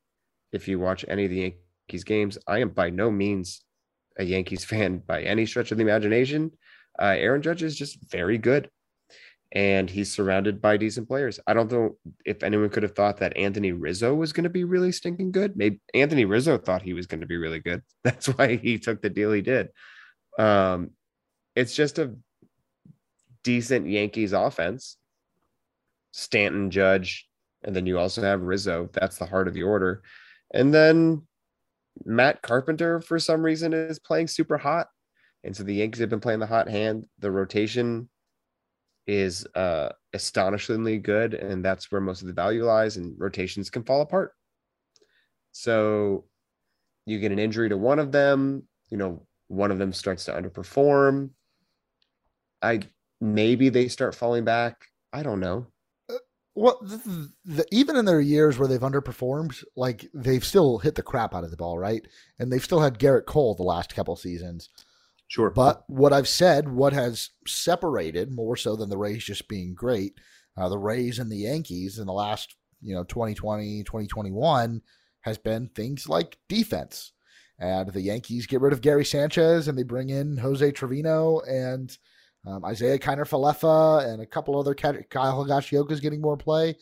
[0.51, 1.55] If you watch any of the
[1.87, 3.61] Yankees games, I am by no means
[4.17, 6.51] a Yankees fan by any stretch of the imagination.
[6.97, 8.69] Uh, Aaron Judge is just very good
[9.55, 11.39] and he's surrounded by decent players.
[11.47, 14.65] I don't know if anyone could have thought that Anthony Rizzo was going to be
[14.65, 15.55] really stinking good.
[15.55, 17.81] Maybe Anthony Rizzo thought he was going to be really good.
[18.03, 19.69] That's why he took the deal he did.
[20.37, 20.91] Um,
[21.55, 22.15] it's just a
[23.43, 24.97] decent Yankees offense.
[26.11, 27.27] Stanton, Judge,
[27.63, 28.89] and then you also have Rizzo.
[28.93, 30.01] That's the heart of the order.
[30.53, 31.23] And then
[32.03, 34.87] Matt Carpenter, for some reason, is playing super hot.
[35.43, 37.05] And so the Yankees have been playing the hot hand.
[37.19, 38.09] The rotation
[39.07, 42.97] is uh, astonishingly good, and that's where most of the value lies.
[42.97, 44.33] And rotations can fall apart.
[45.51, 46.25] So
[47.05, 50.33] you get an injury to one of them, you know, one of them starts to
[50.33, 51.29] underperform.
[52.61, 52.81] I
[53.21, 54.87] maybe they start falling back.
[55.13, 55.67] I don't know.
[56.57, 61.03] Well, the, the, even in their years where they've underperformed, like they've still hit the
[61.03, 62.05] crap out of the ball, right?
[62.39, 64.69] And they've still had Gerrit Cole the last couple seasons.
[65.27, 65.49] Sure.
[65.49, 70.19] But what I've said, what has separated more so than the Rays just being great,
[70.57, 74.81] uh, the Rays and the Yankees in the last, you know, 2020, 2021
[75.21, 77.11] has been things like defense.
[77.57, 81.97] And the Yankees get rid of Gary Sanchez and they bring in Jose Trevino and
[82.45, 86.75] um, Isiah Kiner Falefa and a couple other Kyle Higashioka is getting more play.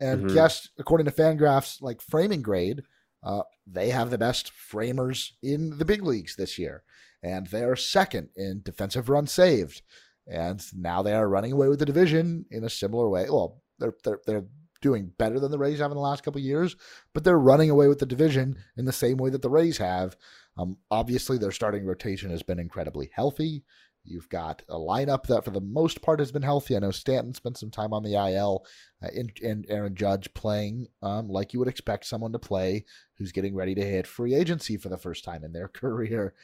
[0.00, 0.36] And mm-hmm.
[0.36, 2.82] yes, according to Fangraphs, like framing grade,
[3.22, 6.82] uh, they have the best framers in the big leagues this year.
[7.26, 9.82] And they are second in defensive runs saved.
[10.28, 13.26] And now they are running away with the division in a similar way.
[13.28, 14.44] Well, they're, they're, they're
[14.80, 16.76] doing better than the Rays have in the last couple years,
[17.12, 20.16] but they're running away with the division in the same way that the Rays have.
[20.56, 23.64] Um, obviously, their starting rotation has been incredibly healthy.
[24.06, 26.76] You've got a lineup that, for the most part, has been healthy.
[26.76, 28.64] I know Stanton spent some time on the IL,
[29.02, 32.84] uh, and, and Aaron Judge playing um, like you would expect someone to play
[33.18, 36.34] who's getting ready to hit free agency for the first time in their career,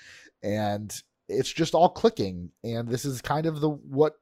[0.42, 2.50] and it's just all clicking.
[2.64, 4.14] And this is kind of the what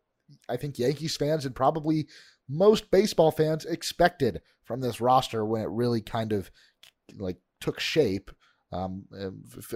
[0.49, 2.07] I think Yankees fans and probably
[2.49, 6.51] most baseball fans expected from this roster when it really kind of
[7.19, 8.31] like took shape
[8.73, 9.05] um,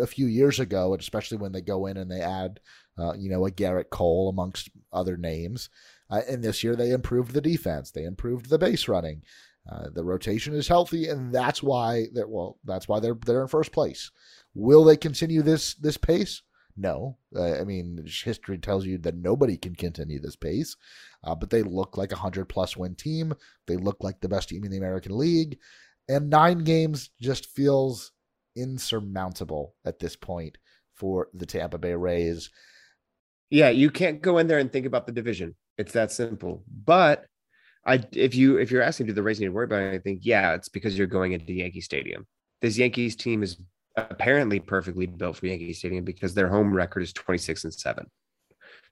[0.00, 2.61] a few years ago, especially when they go in and they add,
[2.98, 5.68] uh, you know, a Gerrit Cole amongst other names.
[6.11, 9.22] Uh, and this year they improved the defense, they improved the base running.
[9.70, 13.48] Uh, the rotation is healthy, and that's why that well, that's why they're they're in
[13.48, 14.11] first place.
[14.54, 16.42] Will they continue this this pace?
[16.76, 20.76] No, uh, I mean history tells you that nobody can continue this pace.
[21.22, 23.33] Uh, but they look like a hundred plus win team.
[23.66, 25.59] They look like the best team in the American League,
[26.11, 28.12] and nine games just feels
[28.56, 30.58] insurmountable at this point
[30.94, 32.50] for the Tampa Bay Rays.
[33.50, 35.54] Yeah, you can't go in there and think about the division.
[35.78, 36.64] It's that simple.
[36.84, 37.26] But
[37.86, 40.54] I if you if you're asking do the Rays need to worry about anything, yeah,
[40.54, 42.26] it's because you're going into Yankee Stadium.
[42.60, 43.58] This Yankees team is
[43.96, 48.06] apparently perfectly built for Yankee Stadium because their home record is 26 and 7.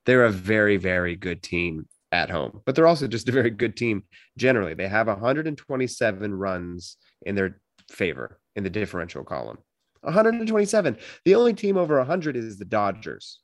[0.05, 3.75] They're a very, very good team at home, but they're also just a very good
[3.75, 4.03] team
[4.37, 4.75] generally.
[4.75, 9.57] They have 127 runs in their favor in the differential column.
[10.01, 10.97] 127.
[11.25, 13.39] The only team over 100 is the Dodgers.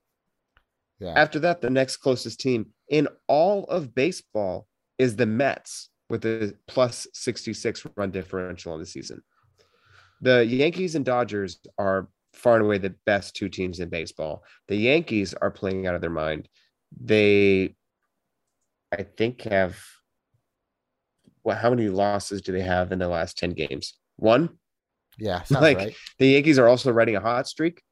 [0.99, 1.13] Yeah.
[1.15, 4.67] After that, the next closest team in all of baseball
[4.97, 9.21] is the Mets with a plus 66 run differential on the season.
[10.21, 14.43] The Yankees and Dodgers are far and away the best two teams in baseball.
[14.67, 16.49] The Yankees are playing out of their mind.
[16.99, 17.75] They,
[18.91, 19.79] I think, have
[21.43, 23.93] well, how many losses do they have in the last 10 games?
[24.17, 24.49] One?
[25.19, 25.95] Yeah, like right.
[26.17, 27.83] the Yankees are also riding a hot streak.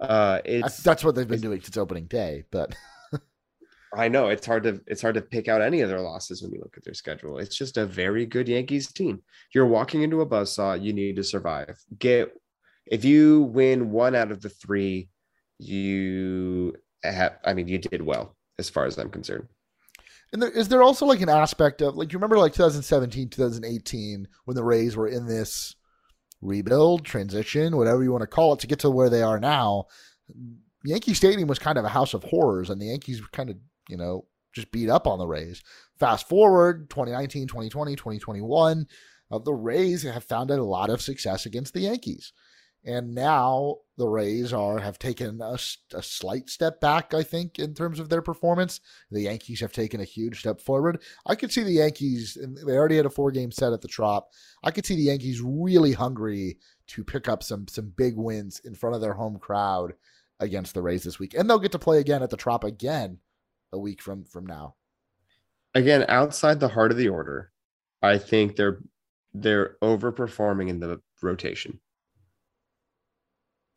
[0.00, 2.44] Uh, it's that's what they've been doing since opening day.
[2.50, 2.74] But
[3.94, 6.52] I know it's hard to it's hard to pick out any of their losses when
[6.52, 7.38] you look at their schedule.
[7.38, 9.22] It's just a very good Yankees team.
[9.54, 10.82] You're walking into a buzzsaw.
[10.82, 11.78] You need to survive.
[11.98, 12.32] Get
[12.86, 15.08] if you win one out of the three,
[15.58, 17.38] you have.
[17.44, 19.48] I mean, you did well as far as I'm concerned.
[20.32, 24.28] And there, is there also like an aspect of like you remember like 2017, 2018
[24.44, 25.74] when the Rays were in this
[26.40, 29.86] rebuild, transition, whatever you want to call it, to get to where they are now.
[30.84, 33.56] Yankee Stadium was kind of a house of horrors, and the Yankees were kind of,
[33.88, 35.62] you know, just beat up on the Rays.
[35.98, 38.86] Fast forward 2019, 2020, 2021,
[39.30, 42.32] uh, the Rays have found a lot of success against the Yankees.
[42.84, 45.58] And now the Rays are have taken a,
[45.94, 48.80] a, slight step back, I think, in terms of their performance.
[49.10, 51.02] The Yankees have taken a huge step forward.
[51.24, 53.88] I could see the Yankees, and they already had a four game set at the
[53.88, 54.28] Trop.
[54.62, 58.74] I could see the Yankees really hungry to pick up some some big wins in
[58.74, 59.94] front of their home crowd
[60.40, 63.18] against the Rays this week, and they'll get to play again at the Trop again
[63.72, 64.74] a week from from now.
[65.74, 67.50] Again, outside the heart of the order,
[68.02, 68.80] I think they're
[69.32, 71.80] they're overperforming in the rotation.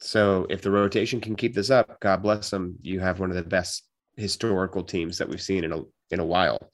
[0.01, 2.77] So if the rotation can keep this up, God bless them.
[2.81, 3.83] You have one of the best
[4.15, 5.81] historical teams that we've seen in a
[6.12, 6.71] in a while.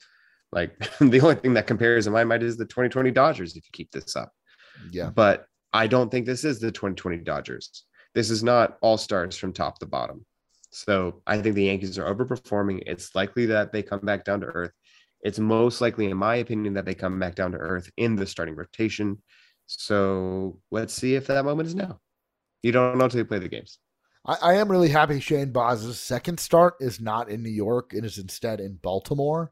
[0.51, 3.69] Like the only thing that compares in my mind is the 2020 Dodgers if you
[3.73, 4.31] keep this up.
[4.91, 5.09] Yeah.
[5.09, 7.83] But I don't think this is the 2020 Dodgers.
[8.13, 10.25] This is not all stars from top to bottom.
[10.71, 12.83] So I think the Yankees are overperforming.
[12.85, 14.71] It's likely that they come back down to earth.
[15.21, 18.27] It's most likely, in my opinion, that they come back down to earth in the
[18.27, 19.21] starting rotation.
[19.67, 21.99] So let's see if that moment is now.
[22.65, 23.77] You don't know until you play the games.
[24.25, 28.03] I, I am really happy Shane Baz's second start is not in New York and
[28.03, 29.51] is instead in Baltimore.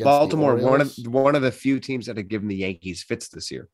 [0.00, 3.52] Baltimore, one of one of the few teams that have given the Yankees fits this
[3.52, 3.68] year.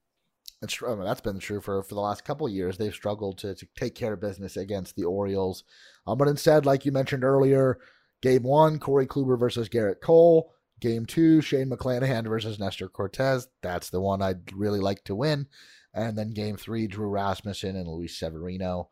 [0.60, 0.92] That's true.
[0.92, 2.76] I mean, that's been true for, for the last couple of years.
[2.76, 5.64] They've struggled to, to take care of business against the Orioles.
[6.06, 7.78] Um, but instead, like you mentioned earlier,
[8.20, 10.52] Game one, Corey Kluber versus Gerrit Cole.
[10.80, 13.46] Game two, Shane McClanahan versus Nestor Cortes.
[13.62, 15.46] That's the one I'd really like to win.
[15.94, 18.88] And then game three, Drew Rasmussen and Luis Severino.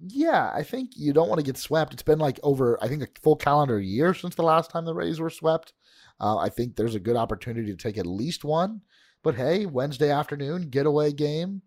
[0.00, 1.92] Yeah, I think you don't want to get swept.
[1.92, 4.94] It's been like over, I think, a full calendar year since the last time the
[4.94, 5.72] Rays were swept.
[6.20, 8.82] Uh, I think there's a good opportunity to take at least one.
[9.24, 11.62] But hey, Wednesday afternoon, getaway game.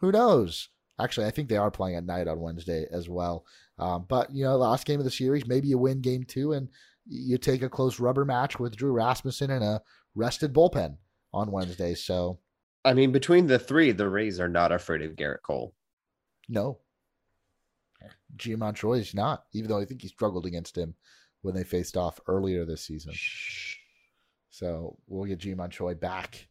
[0.00, 0.68] Who knows?
[1.00, 3.44] Actually, I think they are playing at night on Wednesday as well.
[3.78, 6.68] Um, but, you know, last game of the series, maybe you win game two and
[7.04, 9.82] you take a close rubber match with Drew Rasmussen and a
[10.14, 10.96] rested bullpen
[11.34, 11.94] on Wednesday.
[11.94, 12.38] So,
[12.86, 15.74] I mean, between the three, the Rays are not afraid of Gerrit Cole.
[16.48, 16.78] No.
[18.36, 20.94] Ji-Man Choi is not, even though I think he struggled against him
[21.42, 23.12] when they faced off earlier this season.
[24.50, 26.46] So we'll get Ji-Man Choi back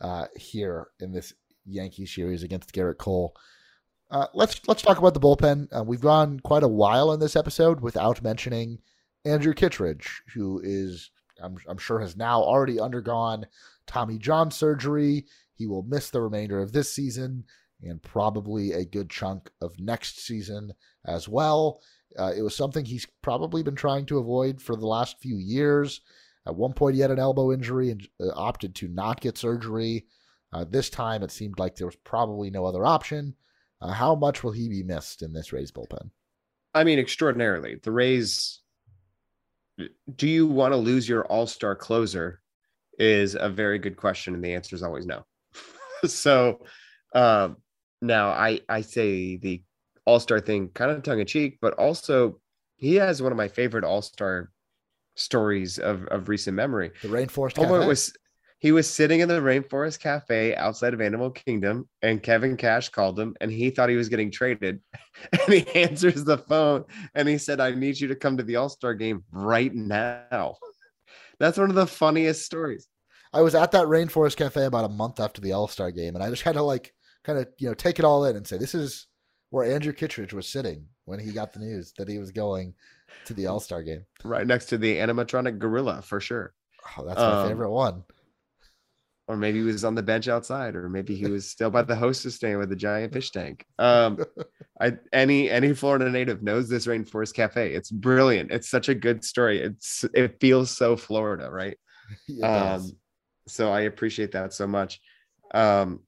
[0.00, 1.32] uh, here in this
[1.66, 3.34] Yankee series against Gerrit Cole.
[4.10, 5.68] Uh, let's let's talk about the bullpen.
[5.74, 8.78] Uh, we've gone quite a while in this episode without mentioning
[9.24, 11.10] Andrew Kittredge, who is
[11.42, 13.46] I'm, I'm sure has now already undergone
[13.86, 15.26] Tommy John surgery.
[15.62, 17.44] He will miss the remainder of this season
[17.84, 20.72] and probably a good chunk of next season
[21.06, 21.80] as well.
[22.18, 26.00] Uh, it was something he's probably been trying to avoid for the last few years.
[26.48, 30.06] At one point, he had an elbow injury and uh, opted to not get surgery.
[30.52, 33.36] Uh, this time, it seemed like there was probably no other option.
[33.80, 36.10] Uh, how much will he be missed in this Rays bullpen?
[36.74, 37.76] I mean, extraordinarily.
[37.80, 38.62] The Rays.
[40.16, 42.40] Do you want to lose your all star closer?
[42.98, 45.24] Is a very good question, and the answer is always no.
[46.06, 46.64] so,
[47.14, 47.56] um,
[48.00, 49.62] now I I say the
[50.04, 52.40] all star thing kind of tongue in cheek, but also
[52.76, 54.50] he has one of my favorite all star
[55.14, 56.90] stories of, of recent memory.
[57.02, 57.86] The Rainforest Homer Cafe?
[57.86, 58.12] was
[58.58, 63.18] he was sitting in the Rainforest Cafe outside of Animal Kingdom, and Kevin Cash called
[63.18, 64.80] him, and he thought he was getting traded.
[65.32, 66.84] And he answers the phone,
[67.14, 70.56] and he said, "I need you to come to the All Star game right now."
[71.38, 72.88] That's one of the funniest stories.
[73.32, 76.22] I was at that Rainforest Cafe about a month after the All Star game, and
[76.22, 76.92] I just had to like
[77.24, 79.06] kind of you know take it all in and say this is
[79.50, 82.74] where Andrew Kittredge was sitting when he got the news that he was going
[83.26, 84.04] to the All Star game.
[84.24, 86.54] Right next to the animatronic gorilla, for sure.
[86.98, 88.04] Oh, that's my Um, favorite one.
[89.28, 91.94] Or maybe he was on the bench outside, or maybe he was still by the
[91.94, 93.64] hostess stand with the giant fish tank.
[93.78, 94.18] Um,
[94.80, 97.72] I any any Florida native knows this Rainforest Cafe.
[97.72, 98.50] It's brilliant.
[98.50, 99.60] It's such a good story.
[99.62, 101.78] It's it feels so Florida, right?
[102.40, 102.90] Does.
[102.90, 102.96] Um,
[103.46, 105.00] so I appreciate that so much.
[105.52, 106.00] Um,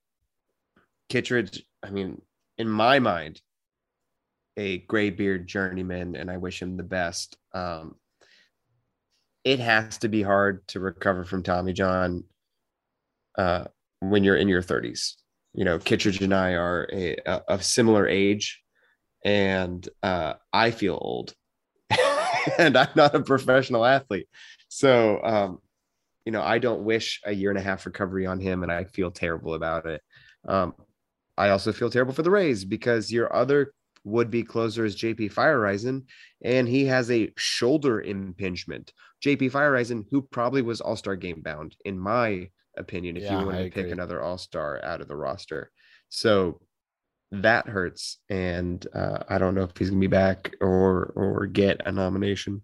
[1.08, 2.20] Kittredge, I mean,
[2.58, 3.40] in my mind,
[4.56, 7.36] a graybeard journeyman, and I wish him the best.
[7.52, 7.96] Um,
[9.44, 12.24] it has to be hard to recover from Tommy John
[13.36, 13.64] uh,
[14.00, 15.14] when you're in your 30s.
[15.52, 18.62] You know, Kittredge and I are a, a, of similar age,
[19.24, 21.34] and uh, I feel old,
[22.58, 24.28] and I'm not a professional athlete.
[24.68, 25.58] So, um,
[26.24, 28.84] you know, I don't wish a year and a half recovery on him, and I
[28.84, 30.02] feel terrible about it.
[30.46, 30.74] Um,
[31.36, 33.72] I also feel terrible for the Rays because your other
[34.04, 36.02] would-be closer is JP Feyereisen,
[36.42, 38.92] and he has a shoulder impingement.
[39.24, 43.60] JP Feyereisen, who probably was All-Star game bound, in my opinion, if Yeah, you wanted
[43.60, 45.70] I to pick another All-Star out of the roster.
[46.10, 46.60] So
[47.32, 51.80] that hurts, and uh, I don't know if he's gonna be back or or get
[51.86, 52.62] a nomination.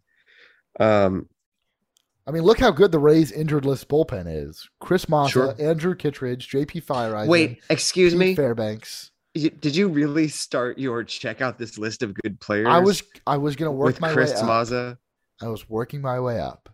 [0.79, 1.29] Um,
[2.31, 4.69] I mean, look how good the Rays injured list bullpen is.
[4.79, 5.55] Chris Mazza, Sure.
[5.59, 7.27] Andrew Kittredge, JP Feyereisen.
[7.27, 8.35] wait, excuse Pete me.
[8.37, 9.11] Fairbanks.
[9.35, 12.69] Did you really start your check out this list of good players?
[12.69, 14.45] I was I was gonna work with my Chris way up.
[14.45, 14.99] Mazza.
[15.43, 16.69] I was working my way up.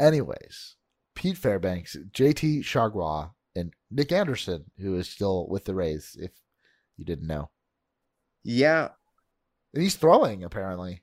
[0.00, 0.76] Anyways,
[1.14, 6.30] Pete Fairbanks, JT Chargois, and Nick Anderson, who is still with the Rays, if
[6.96, 7.50] you didn't know.
[8.42, 8.88] Yeah,
[9.74, 11.02] And he's throwing, apparently.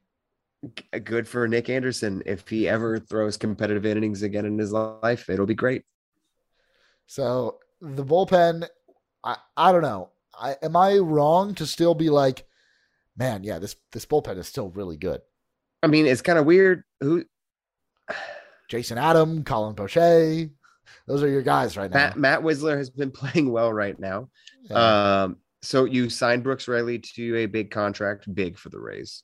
[1.03, 2.23] Good for Nick Anderson.
[2.25, 5.83] If he ever throws competitive innings again in his life, it'll be great.
[7.07, 8.67] So the bullpen,
[9.23, 10.09] I, I don't know.
[10.37, 12.45] I am I wrong to still be like,
[13.17, 15.21] man, yeah, this this bullpen is still really good.
[15.83, 16.83] I mean, it's kind of weird.
[17.01, 17.25] Who
[18.69, 20.49] Jason Adam, Colin Poche,
[21.07, 21.97] those are your guys right now.
[21.97, 24.29] Matt, Matt Wisler has been playing well right now.
[24.69, 25.23] Yeah.
[25.23, 29.23] Um, so you signed Brooks Raley to a big contract, big for the Rays,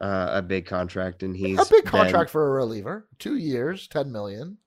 [0.00, 3.88] uh, a big contract, and he's a big been- contract for a reliever, two years,
[3.88, 4.58] ten million.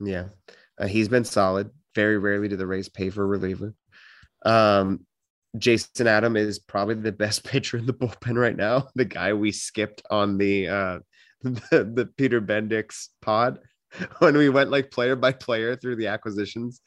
[0.00, 0.26] Yeah,
[0.78, 1.70] uh, he's been solid.
[1.94, 3.74] Very rarely do the Rays pay for a reliever.
[4.44, 5.06] Um,
[5.56, 8.88] Jason Adam is probably the best pitcher in the bullpen right now.
[8.94, 10.98] The guy we skipped on the uh,
[11.42, 13.58] the, the Peter Bendix pod
[14.18, 16.80] when we went like player by player through the acquisitions,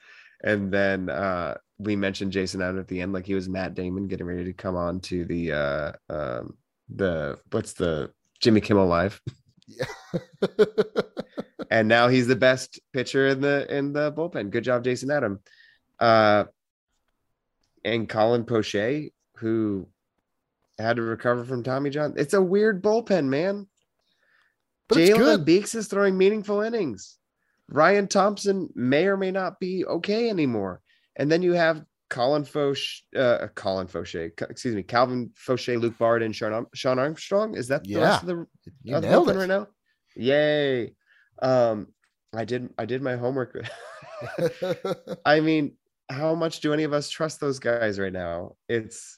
[0.43, 4.07] and then uh, we mentioned Jason Adam at the end, like he was Matt Damon
[4.07, 6.57] getting ready to come on to the uh, um,
[6.95, 9.21] the what's the Jimmy Kimmel Live.
[9.67, 9.85] Yeah.
[11.71, 14.49] and now he's the best pitcher in the in the bullpen.
[14.49, 15.39] Good job, Jason Adam.
[15.99, 16.45] Uh,
[17.85, 19.87] and Colin Poche, who
[20.77, 22.13] had to recover from Tommy John.
[22.17, 23.67] It's a weird bullpen, man.
[24.87, 25.45] but it's Jalen good.
[25.45, 27.17] Beeks is throwing meaningful innings.
[27.69, 30.81] Ryan Thompson may or may not be okay anymore.
[31.15, 32.77] And then you have Colin Foch,
[33.15, 37.55] uh, Colin Faucher, excuse me, Calvin Faucher, Luke Bard, and Shawn, Shawn Armstrong.
[37.55, 37.99] Is that the Yeah.
[38.01, 38.47] rest of the
[38.83, 39.37] You of the nailed it.
[39.37, 39.67] right now?
[40.15, 40.93] Yay!
[41.41, 41.87] Um,
[42.33, 43.57] I did I did my homework.
[45.25, 45.77] I mean,
[46.09, 48.57] how much do any of us trust those guys right now?
[48.67, 49.17] It's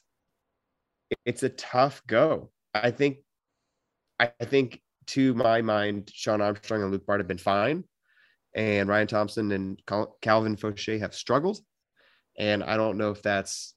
[1.26, 2.52] it's a tough go.
[2.74, 3.18] I think
[4.20, 7.84] I think to my mind, Shawn Armstrong and Luke Bard have been fine,
[8.54, 9.82] and Ryan Thompson and
[10.22, 11.58] Calvin Faucher have struggled.
[12.38, 13.74] And I don't know if that's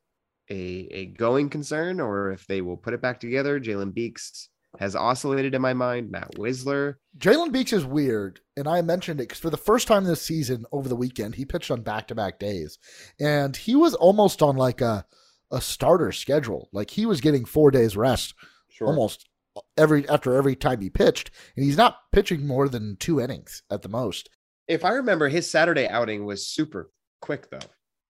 [0.50, 0.56] a
[0.92, 3.60] a going concern or if they will put it back together.
[3.60, 4.50] Jalen Beeks
[4.80, 6.12] has oscillated in my mind.
[6.12, 10.04] Matt Wisler, Jalen Beeks is weird, and I mentioned it because for the first time
[10.04, 12.78] this season, over the weekend, he pitched on back-to-back days,
[13.20, 15.06] and he was almost on like a
[15.52, 16.70] a starter schedule.
[16.72, 18.34] Like he was getting four days rest
[18.70, 18.88] sure.
[18.88, 19.28] almost
[19.78, 23.82] every after every time he pitched, and he's not pitching more than two innings at
[23.82, 24.30] the most.
[24.68, 26.92] If I remember, his Saturday outing was super
[27.22, 27.60] quick though.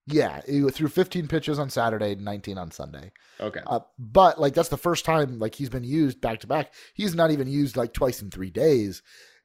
[0.10, 3.12] Yeah, he threw 15 pitches on Saturday, 19 on Sunday.
[3.42, 3.60] Okay.
[3.68, 6.74] Uh, but like that's the first time like he's been used back to back.
[6.94, 9.04] He's not even used like twice in three days,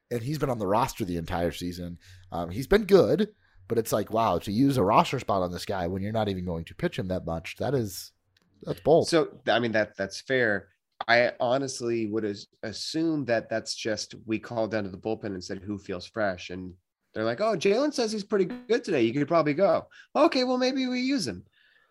[0.09, 1.97] and he's been on the roster the entire season.
[2.31, 3.29] Um, he's been good,
[3.67, 6.29] but it's like wow to use a roster spot on this guy when you're not
[6.29, 7.57] even going to pitch him that much.
[7.57, 8.13] That is
[8.63, 9.09] that's bold.
[9.09, 10.69] So I mean that that's fair.
[11.09, 15.59] I honestly would assume that that's just we called down to the bullpen and said
[15.59, 16.73] who feels fresh, and
[17.13, 19.01] they're like, "Oh, Jalen says he's pretty good today.
[19.03, 21.43] You could probably go." Okay, well maybe we use him.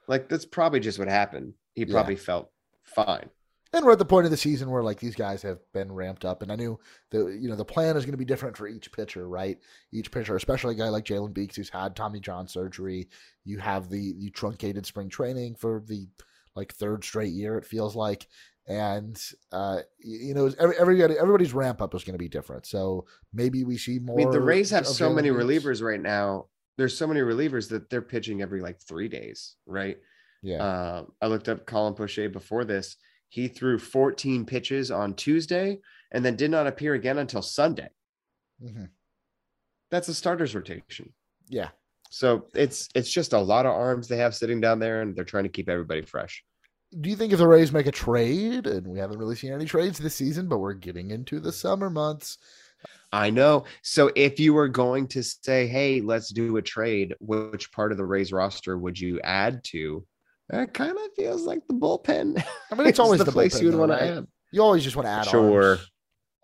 [0.08, 1.54] Like that's probably just what happened.
[1.74, 1.92] He Yeah.
[1.92, 2.50] probably felt
[2.84, 3.30] fine.
[3.74, 6.26] and we're at the point of the season where like these guys have been ramped
[6.26, 6.78] up, and I knew
[7.10, 9.58] the you know the plan is going to be different for each pitcher, right?
[9.92, 13.08] Each pitcher, especially a guy like Jalen Beeks who's had Tommy John surgery.
[13.44, 16.06] You have the the truncated spring training for the
[16.54, 17.56] like third straight year.
[17.56, 18.26] It feels like,
[18.66, 22.66] and uh, you know every, everybody everybody's ramp up is going to be different.
[22.66, 24.16] So maybe we see more.
[24.16, 26.46] I mean, the Rays have so many relievers right now.
[26.78, 29.98] There's so many relievers that they're pitching every like three days, right?
[30.42, 32.96] Yeah, Uh, I looked up Colin Poche before this.
[33.28, 37.88] He threw 14 pitches on Tuesday and then did not appear again until Sunday.
[38.62, 38.88] Mhm.
[39.90, 41.12] That's a starter's rotation.
[41.48, 41.70] yeah.
[42.10, 45.24] So it's it's just a lot of arms they have sitting down there, and they're
[45.24, 46.44] trying to keep everybody fresh.
[47.00, 49.64] Do you think if the Rays make a trade, and we haven't really seen any
[49.64, 52.38] trades this season, but we're getting into the summer months,
[53.12, 53.64] I know.
[53.82, 57.98] So if you were going to say, "Hey, let's do a trade," which part of
[57.98, 60.04] the Rays roster would you add to?
[60.50, 62.42] It kind of feels like the bullpen.
[62.70, 64.00] I mean, it's always the, place bullpen, you would want right?
[64.00, 64.26] to add.
[64.50, 65.78] You always just want to add Sure.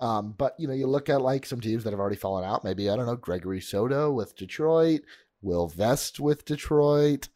[0.00, 2.64] Um, but you know, you look at like some teams that have already fallen out.
[2.64, 5.00] Maybe I don't know Gregory Soto with Detroit,
[5.42, 7.28] Will Vest with Detroit.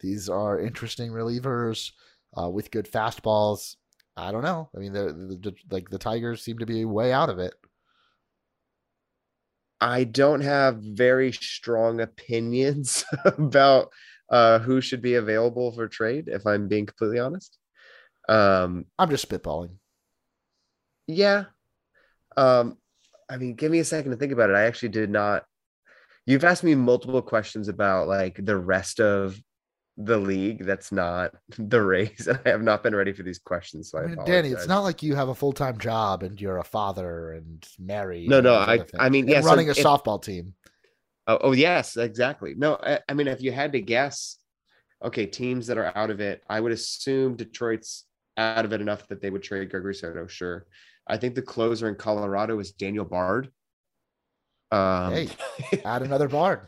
[0.00, 1.92] These are interesting relievers
[2.38, 3.76] uh, with good fastballs.
[4.16, 4.68] I don't know.
[4.76, 7.54] I mean, the, like the Tigers seem to be way out of it.
[9.80, 13.90] I don't have very strong opinions about
[14.30, 17.58] uh, who should be available for trade, if I'm being completely honest.
[18.28, 19.76] Um, I'm just spitballing.
[21.06, 21.44] yeah.
[22.36, 22.78] Um,
[23.28, 24.56] I mean, give me a second to think about it.
[24.56, 25.44] I actually did not.
[26.26, 29.36] You've asked me multiple questions about like the rest of
[29.96, 33.90] the league that's not the race, and I have not been ready for these questions.
[33.90, 36.58] So I, mean, Danny, it's not like you have a full time job and you're
[36.58, 38.28] a father and married.
[38.28, 40.54] No, no, I- I mean, and yeah, so running a if- softball team.
[41.28, 42.54] Oh, oh yes, exactly.
[42.56, 44.38] No, I, I mean, if you had to guess,
[45.04, 49.06] okay, teams that are out of it, I would assume Detroit's out of it enough
[49.08, 50.26] that they would trade Gregory Soto.
[50.26, 50.66] Sure,
[51.06, 53.52] I think the closer in Colorado is Daniel Bard.
[54.72, 55.28] Um, Hey,
[55.84, 56.66] add another Bard.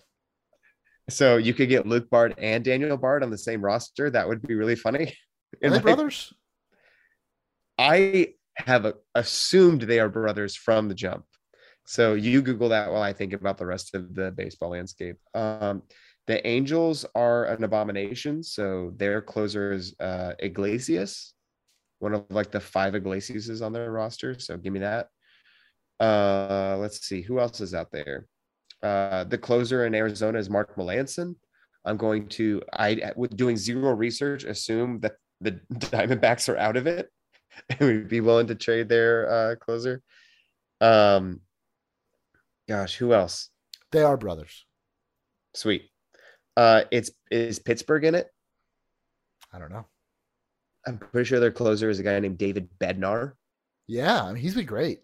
[1.09, 4.11] So you could get Luke Bard and Daniel Bard on the same roster.
[4.11, 5.15] That would be really funny.
[5.65, 6.33] Are they brothers?
[7.79, 11.25] I have assumed they are brothers from the jump.
[11.87, 15.17] So you Google that while I think about the rest of the baseball landscape.
[15.35, 15.83] Um,
[16.27, 18.43] the Angels are an abomination.
[18.43, 21.35] So their closer is uh, Iglesias,
[21.99, 24.39] one of like the five Iglesias on their roster.
[24.39, 25.09] So give me that.
[26.01, 28.27] Uh, let's see who else is out there.
[28.85, 31.37] Uh, the closer in Arizona is Mark Melancon.
[31.87, 36.87] I'm going to I with doing zero research assume that the Diamondbacks are out of
[36.87, 37.11] it
[37.69, 40.03] and we'd be willing to trade their uh, closer.
[40.81, 41.41] Um,
[42.69, 43.49] gosh, who else?
[43.91, 44.67] They are brothers.
[45.55, 45.91] Sweet.
[46.57, 48.29] Uh, it's is Pittsburgh in it?
[49.53, 49.87] I don't know.
[50.87, 53.33] I'm pretty sure their closer is a guy named David Bednar.
[53.87, 55.01] Yeah, I mean, he's been great,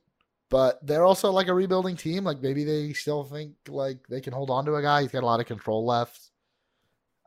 [0.50, 2.24] but they're also like a rebuilding team.
[2.24, 5.02] Like maybe they still think like they can hold on to a guy.
[5.02, 6.20] He's got a lot of control left,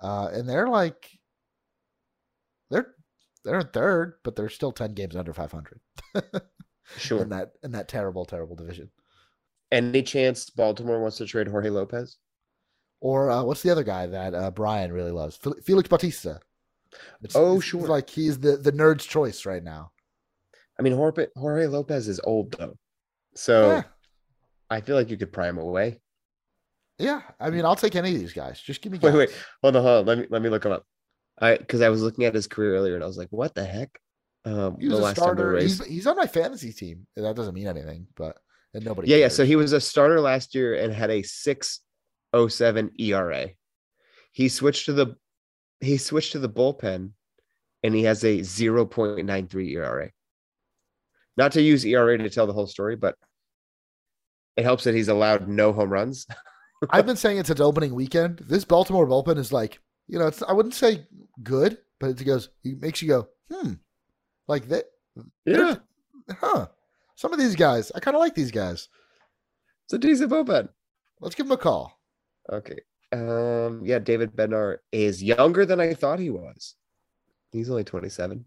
[0.01, 1.09] uh, and they're like
[2.69, 2.93] they're
[3.43, 5.80] they're in third, but they're still ten games under five hundred.
[6.97, 7.21] Sure.
[7.21, 8.91] in that in that terrible, terrible division.
[9.71, 12.17] Any chance Baltimore wants to trade Jorge Lopez?
[12.99, 15.39] Or uh, what's the other guy that uh, Brian really loves?
[15.63, 16.39] Felix Bautista.
[17.24, 17.88] It's, Oh, it's sure.
[17.88, 19.91] like he's the the nerd's choice right now.
[20.78, 22.78] I mean, Jorge, Jorge Lopez is old though,
[23.36, 23.84] so Yeah,
[24.69, 25.99] I feel like you could pry him away.
[26.99, 27.21] yeah.
[27.39, 28.59] I mean, I'll take any of these guys.
[28.61, 28.97] Just give me.
[29.01, 29.17] Wait, guys.
[29.17, 29.29] wait,
[29.61, 30.05] hold on, hold on.
[30.05, 30.86] Let me let me look him up.
[31.39, 33.65] I because I was looking at his career earlier and I was like, what the
[33.65, 33.89] heck?
[34.45, 35.57] Um, He was the a last starter.
[35.57, 37.07] He's, he's on my fantasy team.
[37.15, 38.38] That doesn't mean anything, but
[38.73, 39.07] and nobody.
[39.09, 39.27] Yeah, yeah.
[39.29, 43.49] So he was a starter last year and had a 607 ERA.
[44.31, 45.15] He switched to the
[45.79, 47.11] he switched to the bullpen
[47.84, 50.09] and he has a 0.93 ERA.
[51.38, 53.15] Not to use ERA to tell the whole story, but
[54.55, 56.27] it helps that he's allowed no home runs.
[56.89, 58.39] I've been saying it since opening weekend.
[58.47, 61.07] This Baltimore bullpen is like, you know, it's I wouldn't say
[61.41, 63.73] good, but it goes, it makes you go, hmm,
[64.47, 64.86] like that,
[65.45, 65.75] Yeah,
[66.29, 66.67] huh?
[67.15, 68.89] Some of these guys, I kind of like these guys.
[69.86, 70.69] it's a decent bullpen.
[71.21, 71.97] Let's give him a call.
[72.51, 72.79] Okay.
[73.13, 76.75] Um, yeah, David Bednar is younger than I thought he was.
[77.51, 78.45] He's only 27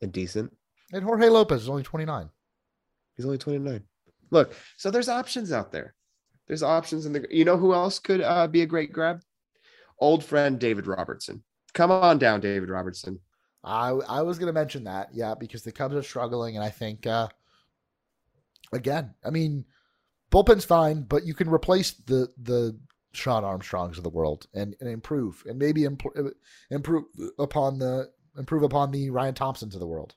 [0.00, 0.56] and decent.
[0.92, 2.28] And Jorge Lopez is only 29.
[3.16, 3.82] He's only 29.
[4.30, 5.94] Look, so there's options out there.
[6.46, 9.22] There's options in the you know who else could uh, be a great grab?
[9.98, 11.42] Old friend David Robertson.
[11.72, 13.20] Come on down, David Robertson.
[13.64, 17.06] I I was gonna mention that, yeah, because the Cubs are struggling, and I think
[17.06, 17.28] uh
[18.72, 19.64] again, I mean,
[20.30, 22.78] bullpen's fine, but you can replace the the
[23.12, 26.02] Shawn Armstrongs of the world and, and improve, and maybe imp-
[26.70, 27.04] improve
[27.38, 30.14] upon the improve upon the Ryan Thompsons of the world.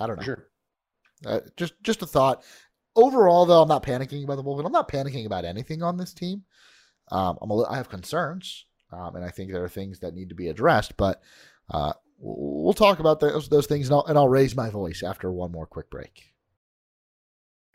[0.00, 0.24] I don't know.
[0.24, 0.46] Sure.
[1.24, 2.42] Uh, just just a thought.
[2.96, 4.66] Overall, though, I'm not panicking about the bullpen.
[4.66, 6.42] I'm not panicking about anything on this team.
[7.12, 10.30] Um, I'm a, I have concerns, um, and I think there are things that need
[10.30, 10.96] to be addressed.
[10.96, 11.20] But
[11.70, 15.30] uh, we'll talk about those those things, and I'll, and I'll raise my voice after
[15.30, 16.30] one more quick break.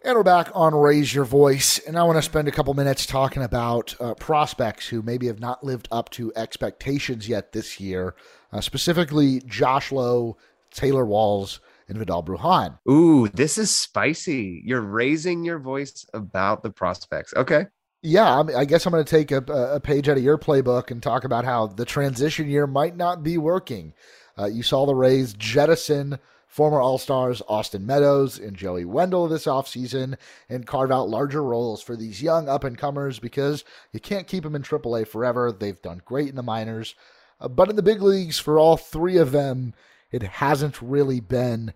[0.04, 3.08] And we're back on Raise Your Voice, and I want to spend a couple minutes
[3.08, 8.14] talking about uh, prospects who maybe have not lived up to expectations yet this year,
[8.52, 10.38] uh, specifically Josh Lowe,
[10.70, 12.78] Taylor Walls, and Vidal Brujan.
[12.90, 14.62] Ooh, this is spicy.
[14.66, 17.34] You're raising your voice about the prospects.
[17.36, 17.68] Okay.
[18.02, 19.38] Yeah, I, mean, I guess I'm going to take a,
[19.74, 23.24] a page out of your playbook and talk about how the transition year might not
[23.24, 23.94] be working.
[24.38, 26.20] Uh, you saw the Rays jettison
[26.56, 30.16] former All Stars Austin Meadows and Joey Wendle this offseason
[30.48, 34.44] and carve out larger roles for these young up and comers because you can't keep
[34.44, 35.52] them in AAA forever.
[35.52, 36.96] They've done great in the minors,
[37.42, 39.74] uh, but in the big leagues, for all three of them,
[40.12, 41.74] it hasn't really been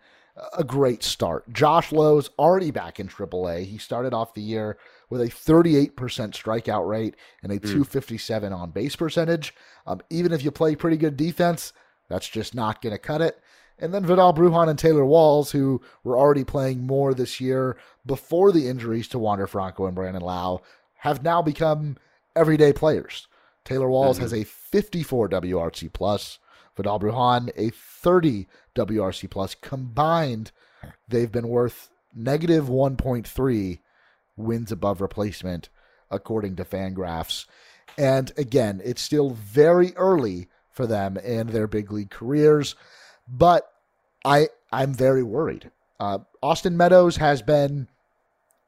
[0.57, 1.51] a great start.
[1.51, 3.65] Josh Lowe's already back in AAA.
[3.65, 4.77] He started off the year
[5.09, 9.53] with a 38% strikeout rate and a 257 on base percentage.
[9.85, 11.73] Um, even if you play pretty good defense,
[12.07, 13.39] that's just not going to cut it.
[13.79, 18.51] And then Vidal Brujan and Taylor Walls, who were already playing more this year before
[18.51, 20.61] the injuries to Wander Franco and Brandon Lowe,
[20.99, 21.97] have now become
[22.35, 23.27] everyday players.
[23.65, 24.21] Taylor Walls Mhm.
[24.21, 26.39] has a 54 WRC plus.
[26.79, 29.53] Vidal Brujan a 30 WRC plus.
[29.53, 30.51] Combined,
[31.09, 33.79] they've been worth negative 1.3
[34.37, 35.67] wins above replacement,
[36.09, 37.47] according to Fangraphs.
[37.97, 42.75] And again, it's still very early for them in their big league careers,
[43.27, 43.69] but
[44.23, 45.71] I I'm very worried.
[45.99, 47.89] Uh, Austin Meadows has been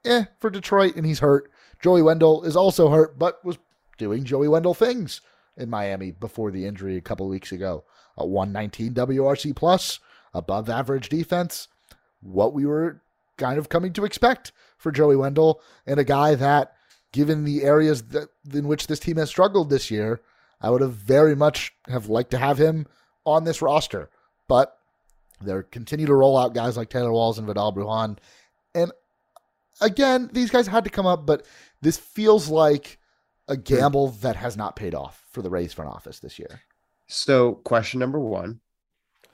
[0.03, 1.49] eh for Detroit, and he's hurt.
[1.81, 3.57] Joey Wendle is also hurt, but was
[3.97, 5.21] doing Joey Wendle things
[5.55, 7.83] in Miami before the injury a couple weeks ago.
[8.17, 9.99] A 119 WRC plus,
[10.33, 11.67] above average defense,
[12.21, 13.01] what we were
[13.37, 16.73] kind of coming to expect for Joey Wendle, and a guy that,
[17.11, 20.21] given the areas that in which this team has struggled this year,
[20.61, 22.87] I would have very much have liked to have him
[23.25, 24.09] on this roster.
[24.47, 24.77] But
[25.41, 28.17] they continue to roll out guys like Taylor Walls and Vidal Brujan.
[28.75, 28.91] And
[29.79, 31.45] again, these guys had to come up, but
[31.81, 32.99] this feels like
[33.47, 36.61] a gamble that has not paid off for the Rays front office this year.
[37.11, 38.61] So, question number one.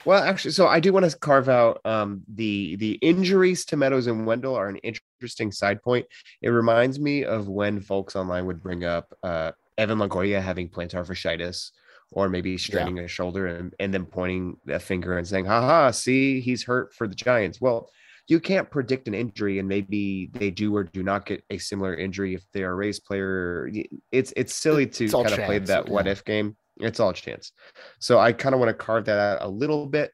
[0.04, 4.08] Well, actually, so I do want to carve out um, the the injuries to Meadows
[4.08, 6.06] and Wendle are an interesting side point.
[6.42, 11.06] It reminds me of when folks online would bring up uh, Evan Longoria having plantar
[11.06, 11.70] fasciitis
[12.10, 16.40] or maybe straining a shoulder and, and then pointing a finger and saying, haha, see,
[16.40, 17.60] he's hurt for the Giants.
[17.60, 17.90] Well,
[18.26, 21.94] you can't predict an injury and maybe they do or do not get a similar
[21.94, 23.70] injury if they're a race player.
[24.10, 26.12] It's it's silly to It's kind of play that what yeah.
[26.12, 26.56] if game.
[26.80, 27.52] It's all chance.
[27.98, 30.12] So I kind of want to carve that out a little bit.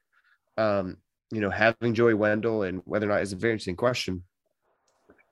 [0.57, 0.97] Um,
[1.31, 4.23] you know, having Joey Wendle and whether or not is a very interesting question.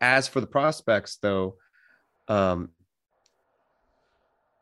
[0.01, 1.55] As for the prospects, though,
[2.27, 2.69] um,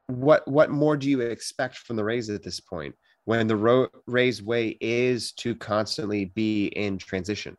[0.07, 2.95] what what more do you expect from the Rays at this point
[3.26, 7.57] when the Ro- Rays way is to constantly be in transition?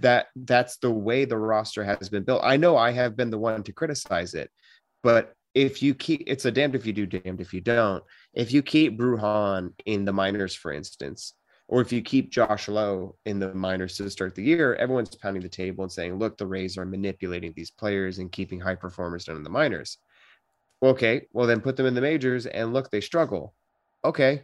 [0.00, 2.40] That that's the way the roster has been built.
[2.42, 4.50] I know I have been the one to criticize it,
[5.02, 8.02] but if you keep it's a damned if you do, damned if you don't.
[8.34, 11.34] If you keep Brujan in the minors, for instance,
[11.68, 15.42] or if you keep Josh Lowe in the minors to start the year, everyone's pounding
[15.42, 19.24] the table and saying, look, the Rays are manipulating these players and keeping high performers
[19.24, 19.98] down in the minors.
[20.82, 23.54] Okay, well then put them in the majors and look, they struggle.
[24.04, 24.42] Okay.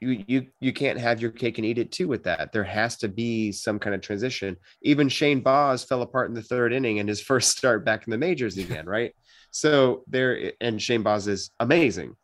[0.00, 2.52] You you you can't have your cake and eat it too with that.
[2.52, 4.56] There has to be some kind of transition.
[4.82, 8.10] Even Shane Baz fell apart in the third inning and his first start back in
[8.10, 9.14] the majors again, right?
[9.50, 12.16] So there and Shane Baz is amazing.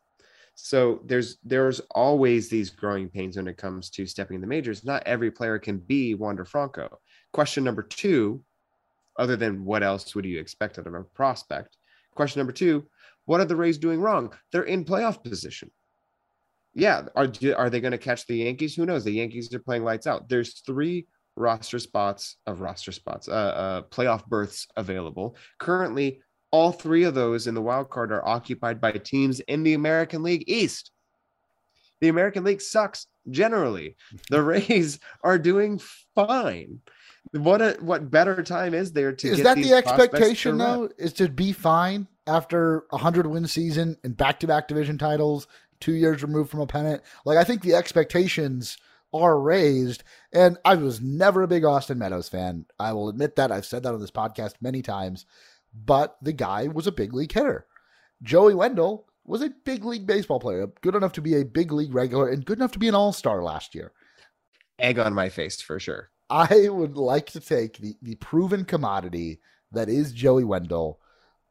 [0.55, 4.85] So there's there's always these growing pains when it comes to stepping in the majors.
[4.85, 6.99] Not every player can be Wander Franco.
[7.33, 8.43] Question number two,
[9.19, 11.77] other than what else would you expect out of a prospect?
[12.15, 12.87] Question number two,
[13.27, 14.33] what are the Rays doing wrong?
[14.51, 15.71] They're in playoff position.
[16.75, 18.75] Yeah, are are they going to catch the Yankees?
[18.75, 19.05] Who knows?
[19.05, 20.29] The Yankees are playing lights out.
[20.29, 21.07] There's three
[21.37, 25.37] roster spots of roster spots, uh, uh, playoff berths available.
[25.59, 29.75] Currently, all three of those in the wild card are occupied by teams in the
[29.75, 30.91] American League East.
[32.01, 33.97] The American League sucks generally.
[34.31, 35.81] The Rays are doing
[36.15, 36.81] fine.
[37.33, 40.89] What a what better time is there to is that the expectation though?
[40.99, 45.47] Is to be fine after a hundred win season and back to back division titles,
[45.81, 47.03] two years removed from a pennant.
[47.25, 48.77] Like I think the expectations
[49.13, 50.05] are raised.
[50.33, 52.67] And I was never a big Austin Meadows fan.
[52.79, 53.51] I will admit that.
[53.51, 55.27] I've said that on this podcast many times
[55.73, 57.67] but the guy was a big league hitter.
[58.23, 61.95] Joey Wendle was a big league baseball player, good enough to be a big league
[61.95, 63.93] regular and good enough to be an all star last year.
[64.79, 66.11] Egg on my face for sure.
[66.29, 69.41] I would like to take the, the proven commodity
[69.73, 71.01] that is Joey Wendle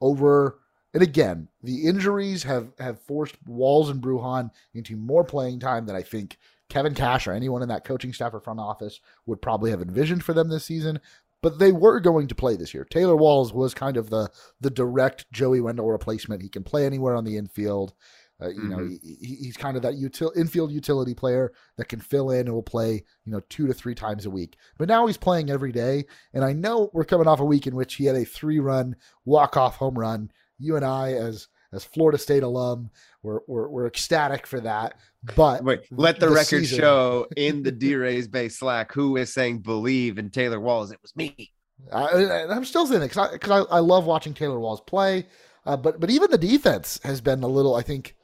[0.02, 0.60] over.
[0.94, 5.96] And again, the injuries have, have forced Walls and Brujan into more playing time than
[5.96, 6.38] I think
[6.68, 10.24] Kevin Cash or anyone in that coaching staff or front office would probably have envisioned
[10.24, 11.00] for them this season
[11.42, 12.86] but they were going to play this year.
[12.86, 14.30] Taylor Walls was kind of the
[14.60, 16.42] the direct Joey Wendle replacement.
[16.42, 17.94] He can play anywhere on the infield.
[18.42, 18.70] Uh, you mm-hmm.
[18.70, 22.54] know, he, he's kind of that util, infield utility player that can fill in and
[22.54, 24.56] will play, you know, two to three times a week.
[24.78, 26.06] But now he's playing every day.
[26.34, 28.96] And I know we're coming off a week in which he had a three run
[29.26, 30.32] walk off home run.
[30.60, 32.90] You and I, as as Florida State alum,
[33.22, 34.96] we're, we're, we're ecstatic for that.
[35.36, 36.80] But wait, let the, the record season...
[36.80, 40.92] show in the D Rays Bay Slack who is saying believe in Taylor Walls.
[40.92, 41.52] It was me.
[41.94, 45.28] I, am still saying it because I, cause I, I, love watching Taylor Walls play.
[45.66, 48.16] Uh, but but even the defense has been a little, I think,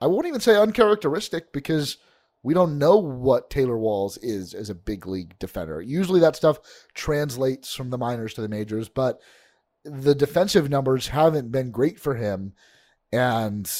[0.00, 1.98] I won't even say uncharacteristic because
[2.42, 5.80] we don't know what Taylor Walls is as a big league defender.
[5.80, 6.58] Usually that stuff
[6.94, 9.20] translates from the minors to the majors, but
[9.84, 12.52] the defensive numbers haven't been great for him.
[13.12, 13.70] And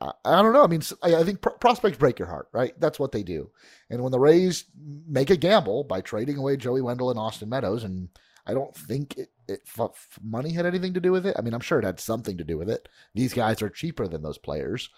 [0.00, 0.64] I, I don't know.
[0.64, 2.78] I mean, I, I think prospects break your heart, right?
[2.78, 3.50] That's what they do.
[3.90, 4.64] And when the Rays
[5.06, 8.08] make a gamble by trading away Joey Wendle and Austin Meadows, and
[8.46, 11.36] I don't think it, it f- money had anything to do with it.
[11.38, 12.88] I mean, I'm sure it had something to do with it.
[13.14, 14.90] These guys are cheaper than those players,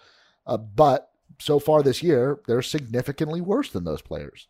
[0.45, 1.09] uh, but
[1.39, 4.47] so far this year, they're significantly worse than those players.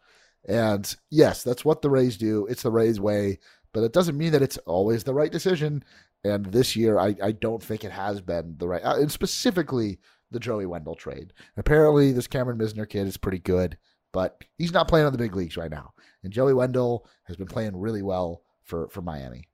[0.47, 2.45] And yes, that's what the Rays do.
[2.47, 3.39] It's the Rays way,
[3.78, 5.84] but it doesn't mean that it's always the right decision.
[6.23, 9.99] And this year, I, I don't think it has been the right, uh, and specifically
[10.32, 11.32] the Joey Wendle trade.
[11.57, 13.78] Apparently, this Cameron Misner kid is pretty good,
[14.13, 15.93] but he's not playing on the big leagues right now.
[16.23, 19.47] And Joey Wendle has been playing really well for, for Miami.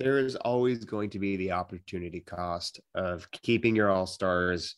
[0.00, 4.74] There is always going to be the opportunity cost of keeping your all stars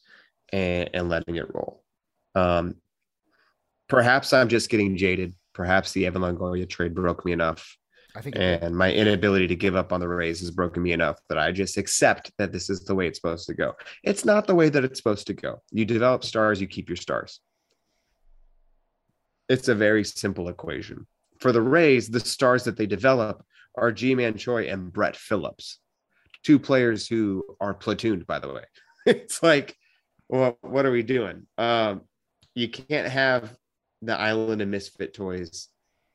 [0.52, 1.84] and, and letting it roll.
[2.34, 2.74] Um,
[3.88, 5.32] perhaps I'm just getting jaded.
[5.54, 7.78] Perhaps the Evan Longoria trade broke me enough
[8.16, 11.18] I think, and my inability to give up on the Rays has broken me enough
[11.28, 13.74] that I just accept that this is the way it's supposed to go.
[14.02, 15.60] It's not the way that it's supposed to go.
[15.70, 17.40] You develop stars, you keep your stars.
[19.50, 21.06] It's a very simple equation.
[21.40, 23.44] For the Rays, the stars that they develop
[23.74, 25.78] are Ji-Man Choi and Brett Phillips,
[26.42, 28.64] two players who are platooned, by the way.
[29.06, 29.76] it's like,
[30.30, 31.46] well, what are we doing?
[31.58, 32.00] Um,
[32.54, 33.54] you can't have
[34.00, 35.68] the island of misfit toys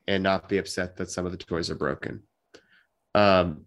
[0.06, 2.22] and not be upset that some of the toys are broken.
[3.14, 3.66] Um,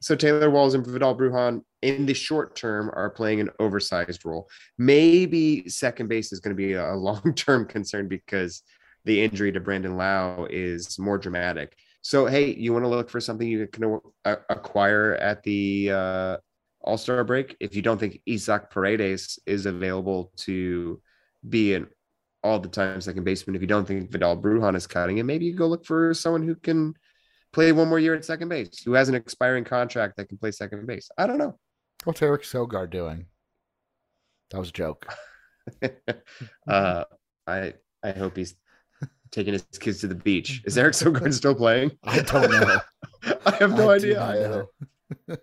[0.00, 4.48] so Taylor Walls and Vidal Brujan in the short term are playing an oversized role.
[4.78, 8.62] Maybe second base is going to be a long term concern because
[9.04, 11.76] the injury to Brandon Lowe is more dramatic.
[12.02, 16.36] So hey, you want to look for something you can acquire at the uh,
[16.80, 17.56] All Star break?
[17.58, 21.00] If you don't think Isaac Paredes is available to
[21.48, 21.88] be an
[22.42, 23.56] all the time second baseman.
[23.56, 26.42] If you don't think Vidal Brujan is cutting it, maybe you go look for someone
[26.42, 26.94] who can
[27.52, 30.50] play one more year at second base, who has an expiring contract that can play
[30.50, 31.10] second base.
[31.18, 31.58] I don't know.
[32.04, 33.26] What's Eric Sogard doing?
[34.50, 35.06] That was a joke.
[36.68, 37.04] uh,
[37.46, 38.54] I I hope he's
[39.30, 40.62] taking his kids to the beach.
[40.64, 41.92] Is Eric Sogard still playing?
[42.04, 42.80] I don't know.
[43.46, 44.22] I have no idea.
[44.22, 44.66] I idea do not either.
[45.28, 45.36] know.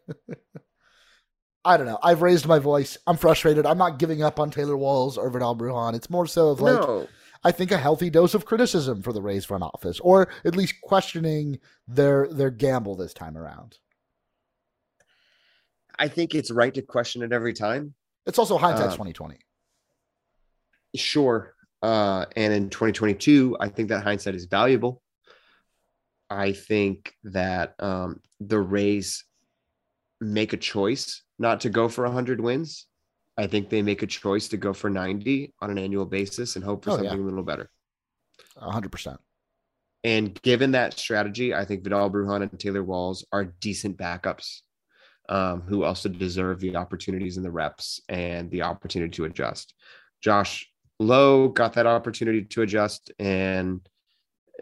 [1.66, 2.00] I don't know.
[2.04, 2.98] I've raised my voice.
[3.08, 3.66] I'm frustrated.
[3.66, 5.96] I'm not giving up on Taylor Walls or Vidal Brujan.
[5.96, 7.08] It's more so of like no,
[7.44, 10.76] I think a healthy dose of criticism for the Rays front office, or at least
[10.82, 13.78] questioning their their gamble this time around.
[15.98, 17.96] I think it's right to question it every time.
[18.26, 19.40] It's also hindsight's Uh, twenty twenty.
[20.96, 21.54] Sure.
[21.82, 25.04] Uh, and in 2022, I think that hindsight is valuable.
[26.30, 29.24] I think that um, the Rays
[30.22, 32.88] make a choice not to go for 100 wins.
[33.38, 36.64] I think they make a choice to go for 90 on an annual basis and
[36.64, 37.10] hope for Oh, yeah.
[37.10, 37.70] something a little better.
[38.58, 39.20] hundred percent.
[40.04, 44.60] And given that strategy, I think Vidal Brujan and Taylor Walls are decent backups
[45.28, 49.74] um, who also deserve the opportunities and the reps and the opportunity to adjust.
[50.22, 53.82] Josh Lowe got that opportunity to adjust, and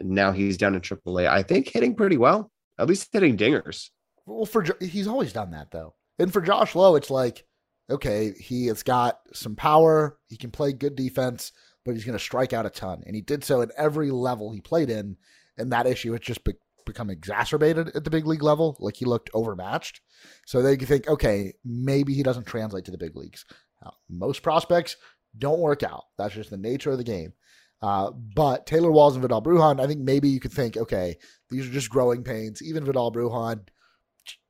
[0.00, 1.28] now he's down in AAA.
[1.28, 3.90] I think hitting pretty well, at least hitting dingers.
[4.26, 7.44] Well, for he's always done that though, and for Josh Lowe, it's like
[7.90, 10.18] okay, he has got some power.
[10.28, 11.52] He can play good defense,
[11.84, 14.52] but he's going to strike out a ton, and he did so at every level
[14.52, 15.16] he played in.
[15.56, 16.54] And that issue has just be-
[16.84, 18.76] become exacerbated at the big league level.
[18.80, 20.00] Like he looked overmatched.
[20.46, 23.44] So they think, okay, maybe he doesn't translate to the big leagues.
[23.82, 24.96] Now, most prospects
[25.38, 26.04] don't work out.
[26.18, 27.34] That's just the nature of the game.
[27.82, 31.18] Uh, but Taylor Walls and Vidal Brujan, I think maybe you could think, okay,
[31.50, 32.62] these are just growing pains.
[32.62, 33.72] Even Vidal Brujan, j-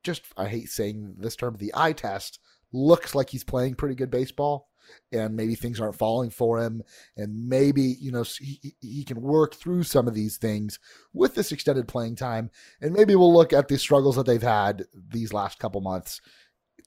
[0.03, 2.41] just I hate saying this term, the eye test
[2.72, 4.68] looks like he's playing pretty good baseball,
[5.12, 6.83] and maybe things aren't falling for him,
[7.16, 10.79] and maybe you know he, he- can work through some of these things
[11.12, 12.51] with this extended playing time,
[12.81, 16.20] and maybe we'll look at the struggles that they've had these last couple months,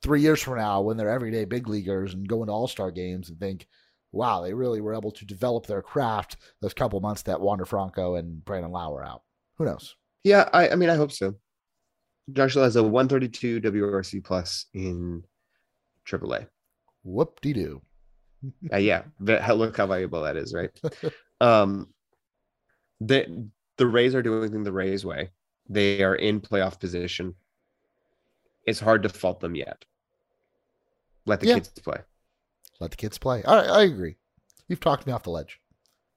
[0.02, 3.30] three years from now when they're everyday big leaguers and go into All Star games
[3.30, 3.68] and think.
[4.14, 8.16] Wow, they really were able to develop their craft those couple months that Wander Franco
[8.16, 9.22] and Brandon Lowe were out.
[9.58, 9.96] Who knows?
[10.24, 11.36] Yeah, I, I mean, I hope so.
[12.34, 15.24] Josh Lowe has a 132 WRC plus in
[16.06, 16.48] AAA.
[17.04, 17.82] Whoop de doo.
[18.72, 20.70] Uh, yeah, look how valuable that is, right?
[21.42, 21.88] um,
[23.02, 23.48] the
[23.78, 25.30] the Rays are doing things the Rays way.
[25.70, 27.36] They are in playoff position.
[28.66, 29.86] It's hard to fault them yet.
[31.26, 31.56] Let the Yeah.
[31.56, 32.00] kids play.
[32.80, 33.44] Let the kids play.
[33.44, 34.18] I, I agree.
[34.68, 35.60] You've talked me off the ledge.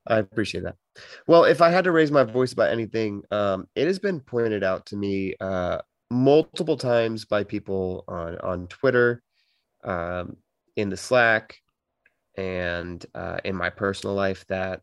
[0.07, 0.77] I appreciate that.
[1.27, 4.65] Well, if I had to raise my voice about anything, um, it has been pointed
[4.65, 5.79] out to me uh,
[6.11, 9.23] multiple times by people on on Twitter,
[9.85, 10.37] um,
[10.77, 11.57] in the Slack,
[12.37, 14.83] and uh, in my personal life that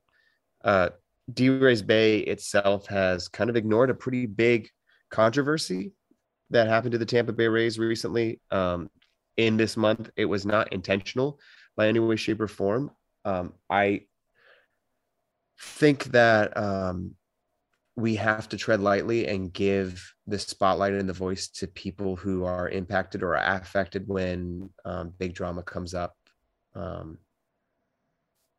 [0.63, 0.89] uh,
[1.33, 4.69] D Rays Bay itself has kind of ignored a pretty big
[5.09, 5.93] controversy
[6.49, 8.39] that happened to the Tampa Bay Rays recently.
[8.51, 8.89] Um,
[9.35, 11.39] in this month, it was not intentional
[11.77, 12.91] by any way, shape, or form.
[13.23, 14.01] Um, I
[15.61, 17.15] think that um,
[17.97, 22.45] we have to tread lightly and give the spotlight and the voice to people who
[22.45, 26.13] are impacted or are affected when um, big drama comes up.
[26.75, 27.17] Um,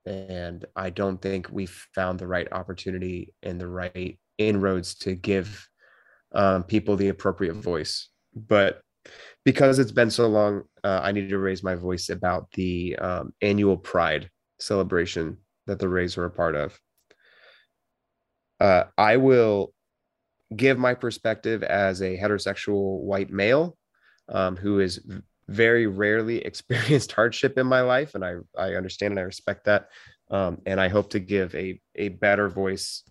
[0.05, 5.69] and I don't think we've found the right opportunity and the right inroads to give
[6.35, 8.09] um, people the appropriate voice.
[8.35, 8.81] But
[9.45, 13.33] because it's been so long, uh, I need to raise my voice about the um,
[13.41, 15.37] annual Pride celebration
[15.69, 16.77] that the Rays were a part of.
[18.61, 19.73] Uh, I will
[20.55, 23.77] give my perspective as a heterosexual white male
[24.29, 25.01] um, who has
[25.49, 29.89] very rarely experienced hardship in my life, and I I understand and I respect that,
[30.31, 33.05] um, and I hope to give a a better voice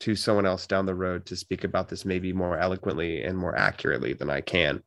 [0.00, 3.56] to someone else down the road to speak about this maybe more eloquently and more
[3.56, 4.82] accurately than I can.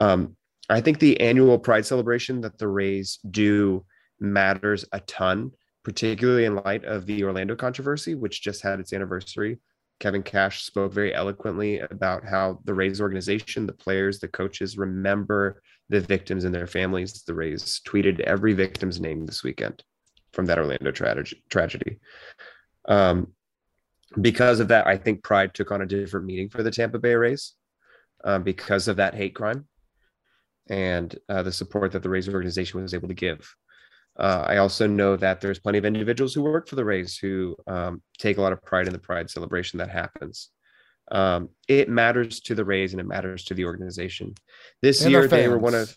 [0.00, 0.36] Um,
[0.68, 3.84] I think the annual Pride celebration that the Rays do
[4.18, 5.52] matters a ton,
[5.84, 9.58] particularly in light of the Orlando controversy, which just had its anniversary.
[10.00, 15.62] Kevin Cash spoke very eloquently about how the Rays organization, the players, the coaches remember
[15.88, 17.22] the victims and their families.
[17.22, 19.84] The Rays tweeted every victim's name this weekend
[20.32, 22.00] from that Orlando tragedy.
[22.88, 23.28] Um,
[24.20, 27.14] because of that, I think Pride took on a different meaning for the Tampa Bay
[27.14, 27.54] Rays
[28.24, 29.66] um, because of that hate crime
[30.68, 33.54] and uh, the support that the Rays organization was able to give.
[34.18, 37.56] Uh, I also know that there's plenty of individuals who work for the Rays who
[37.66, 40.50] um, take a lot of pride in the Pride celebration that happens.
[41.10, 44.34] Um, it matters to the Rays and it matters to the organization.
[44.82, 45.96] This And year, the they were one of,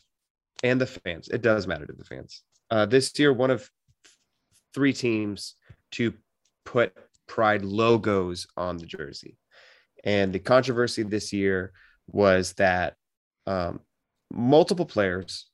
[0.63, 1.27] and the fans.
[1.27, 2.41] It does matter to the fans.
[2.71, 3.69] Uh, this year, one of
[4.73, 5.55] three teams
[5.91, 6.13] to
[6.65, 6.93] put
[7.27, 9.37] pride logos on the jersey.
[10.03, 11.71] And the controversy this year
[12.07, 12.95] was that
[13.45, 13.79] um,
[14.31, 15.47] multiple players,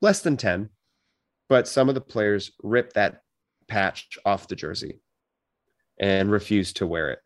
[0.00, 0.70] less than 10,
[1.52, 3.20] but some of the players ripped that
[3.68, 5.00] patch off the jersey
[6.00, 7.18] and refused to wear it.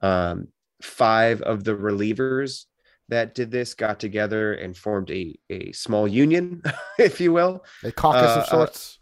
[0.00, 0.48] Um,
[0.80, 2.64] five of the relievers
[3.10, 6.62] that did this got together and formed a, a small union,
[6.98, 8.98] if you will, a caucus uh, of uh, sorts,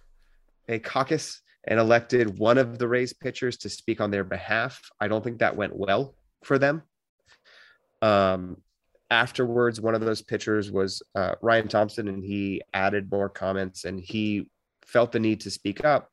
[0.68, 4.90] uh, a caucus, and elected one of the Rays pitchers to speak on their behalf.
[5.00, 6.82] I don't think that went well for them.
[8.02, 8.56] Um,
[9.12, 14.00] afterwards, one of those pitchers was uh, Ryan Thompson, and he added more comments and
[14.00, 14.48] he
[14.86, 16.08] felt the need to speak up.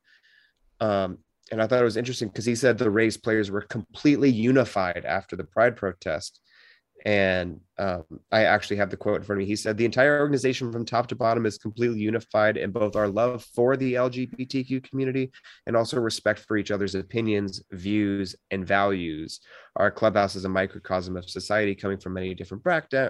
[0.81, 1.19] Um,
[1.51, 5.05] and I thought it was interesting because he said the Rays players were completely unified
[5.05, 6.41] after the Pride protest.
[7.05, 9.45] And um, I actually have the quote in front of me.
[9.45, 13.07] He said, The entire organization from top to bottom is completely unified in both our
[13.07, 15.31] love for the LGBTQ community
[15.65, 19.39] and also respect for each other's opinions, views, and values.
[19.77, 22.63] Our clubhouse is a microcosm of society coming from many different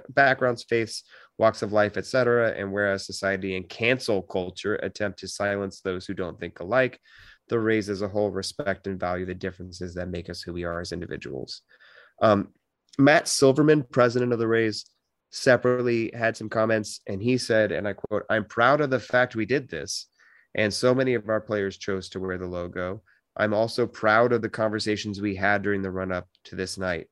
[0.10, 1.04] backgrounds, faiths,
[1.40, 2.54] walks of life, etc.
[2.56, 7.00] And whereas society and cancel culture attempt to silence those who don't think alike,
[7.48, 10.64] the Rays as a whole respect and value the differences that make us who we
[10.64, 11.62] are as individuals.
[12.22, 12.50] Um,
[13.00, 14.86] Matt Silverman, president of the Rays,
[15.32, 19.36] separately had some comments, and he said, and I quote, I'm proud of the fact
[19.36, 20.08] we did this.
[20.54, 23.02] And so many of our players chose to wear the logo.
[23.38, 27.08] I'm also proud of the conversations we had during the run up to this night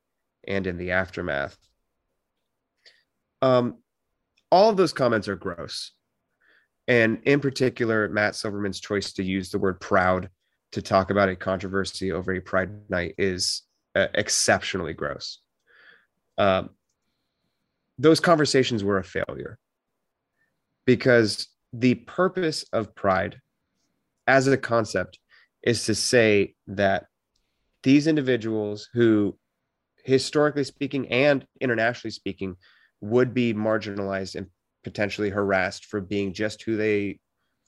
[0.45, 1.57] and in the aftermath.
[3.41, 3.77] Um,
[4.51, 5.93] all of those comments are gross.
[6.89, 10.29] And in particular, Matt Silverman's choice to use the word proud
[10.73, 13.61] to talk about a controversy over a pride night is
[13.95, 15.39] uh, exceptionally gross
[16.37, 16.69] um,
[17.97, 19.57] those conversations were a failure
[20.85, 23.39] because the purpose of pride
[24.27, 25.19] as a concept
[25.63, 27.05] is to say that
[27.83, 29.37] these individuals who
[30.03, 32.55] historically speaking and internationally speaking
[33.01, 34.47] would be marginalized and
[34.83, 37.19] potentially harassed for being just who they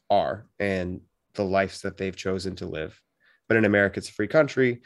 [0.09, 1.01] are and
[1.33, 2.99] the lives that they've chosen to live.
[3.47, 4.81] But in america it's a free country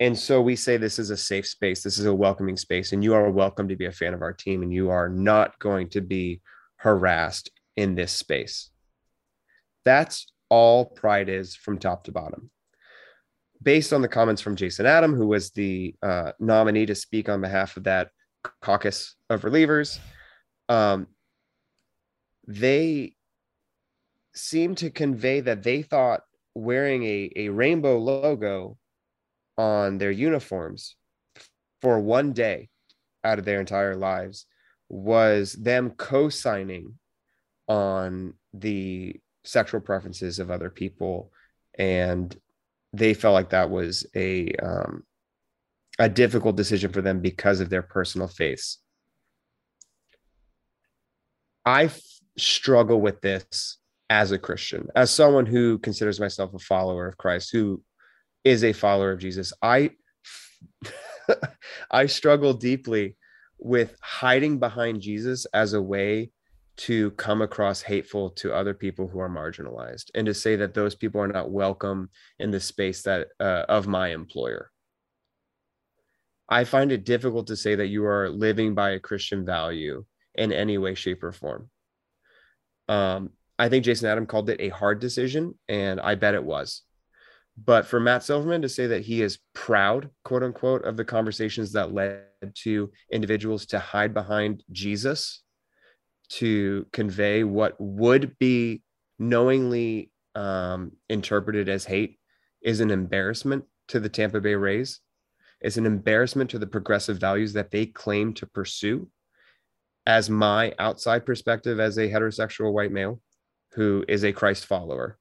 [0.00, 1.82] and so we say this is a safe space.
[1.82, 4.32] This is a welcoming space, and you are welcome to be a fan of our
[4.32, 6.40] team, and you are not going to be
[6.76, 8.70] harassed in this space.
[9.84, 12.50] That's all pride is from top to bottom.
[13.62, 17.42] Based on the comments from Jason Adam, who was the uh, nominee to speak on
[17.42, 18.08] behalf of that
[18.62, 19.98] caucus of relievers,
[20.70, 21.08] um,
[22.46, 23.14] they
[24.34, 26.22] seem to convey that they thought
[26.54, 28.78] wearing a, a rainbow logo
[29.60, 30.96] on their uniforms
[31.82, 32.70] for one day
[33.22, 34.46] out of their entire lives
[34.88, 36.98] was them co-signing
[37.68, 41.30] on the sexual preferences of other people.
[41.78, 42.34] And
[42.94, 45.04] they felt like that was a um,
[45.98, 48.78] a difficult decision for them because of their personal faiths.
[51.66, 52.00] I f-
[52.38, 53.76] struggle with this
[54.08, 57.80] as a christian as someone who considers myself a follower of christ who
[58.44, 59.52] is a follower of Jesus.
[59.62, 59.90] I
[61.90, 63.16] I struggle deeply
[63.58, 66.30] with hiding behind Jesus as a way
[66.78, 70.94] to come across hateful to other people who are marginalized and to say that those
[70.94, 74.70] people are not welcome in the space that uh, of my employer.
[76.48, 80.52] I find it difficult to say that you are living by a Christian value in
[80.52, 81.70] any way, shape, or form.
[82.88, 86.82] Um, I think Jason Adam called it a hard decision, and I bet it was.
[87.64, 91.72] But for Matt Silverman to say that he is proud, quote unquote, of the conversations
[91.72, 92.24] that led
[92.62, 95.42] to individuals to hide behind Jesus
[96.30, 98.82] to convey what would be
[99.18, 102.18] knowingly um, interpreted as hate
[102.62, 105.00] is an embarrassment to the Tampa Bay Rays.
[105.60, 109.08] It's an embarrassment to the progressive values that they claim to pursue.
[110.06, 113.20] As my outside perspective, as a heterosexual white male
[113.72, 115.18] who is a Christ follower,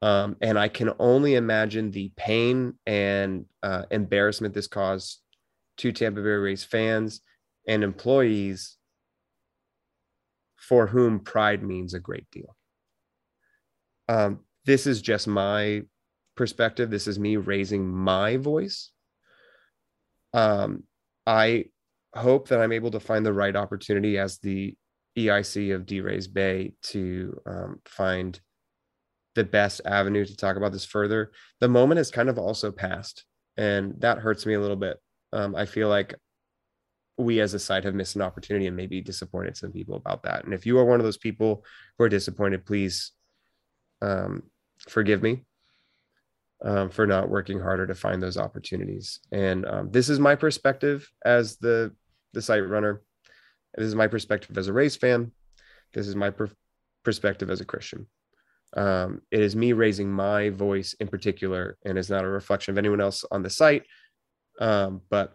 [0.00, 5.20] um, and I can only imagine the pain and uh, embarrassment this caused
[5.78, 7.20] to Tampa Bay Rays fans
[7.66, 8.76] and employees
[10.56, 12.56] for whom pride means a great deal.
[14.08, 15.82] Um, this is just my
[16.36, 16.90] perspective.
[16.90, 18.90] This is me raising my voice.
[20.32, 20.84] Um,
[21.26, 21.66] I
[22.14, 24.76] hope that I'm able to find the right opportunity as the
[25.16, 28.38] EIC of D Rays Bay to um, find
[29.38, 31.30] the best avenue to talk about this further.
[31.60, 33.24] The moment has kind of also passed,
[33.56, 34.98] and that hurts me a little bit.
[35.32, 36.16] Um, I feel like
[37.16, 40.44] we as a site have missed an opportunity and maybe disappointed some people about that.
[40.44, 41.64] And if you are one of those people
[41.96, 43.12] who are disappointed, please
[44.02, 44.42] um,
[44.88, 45.44] forgive me
[46.64, 49.20] um, for not working harder to find those opportunities.
[49.30, 51.94] And um, this is my perspective as the
[52.32, 53.02] the site runner.
[53.76, 55.30] This is my perspective as a race fan.
[55.94, 56.50] This is my per-
[57.04, 58.08] perspective as a Christian.
[58.76, 62.78] Um, it is me raising my voice in particular, and it's not a reflection of
[62.78, 63.84] anyone else on the site.
[64.60, 65.34] Um, but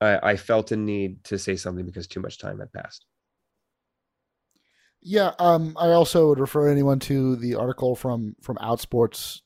[0.00, 3.06] I, I felt a need to say something because too much time had passed.
[5.00, 9.40] Yeah, um, I also would refer anyone to the article from from Outsports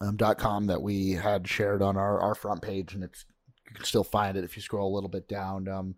[0.00, 3.24] um, dot com that we had shared on our, our front page, and it's
[3.66, 5.68] you can still find it if you scroll a little bit down.
[5.68, 5.94] Um,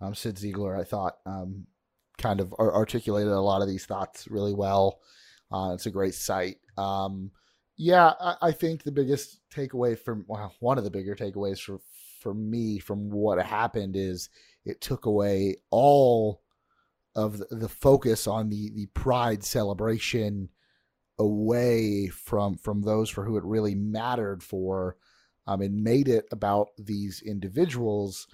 [0.00, 1.66] um, Cyd Zeigler, I thought, um,
[2.18, 5.00] kind of articulated a lot of these thoughts really well.
[5.54, 6.56] Uh, it's a great site.
[6.76, 7.30] Um,
[7.76, 11.78] yeah, I, I, think the biggest takeaway from well, one of the bigger takeaways for
[12.20, 14.30] for me from what happened is
[14.64, 16.42] it took away all
[17.14, 20.48] of the, the focus on the the pride celebration
[21.20, 24.96] away from from those for who it really mattered for
[25.46, 28.26] um, and made it about these individuals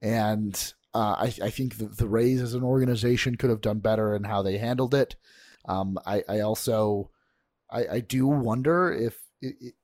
[0.00, 4.14] and uh, I, I, think the, the Rays as an organization could have done better
[4.14, 5.16] in how they handled it.
[5.66, 7.10] Um, I, I, also
[7.70, 9.74] I, I, do wonder if it, it,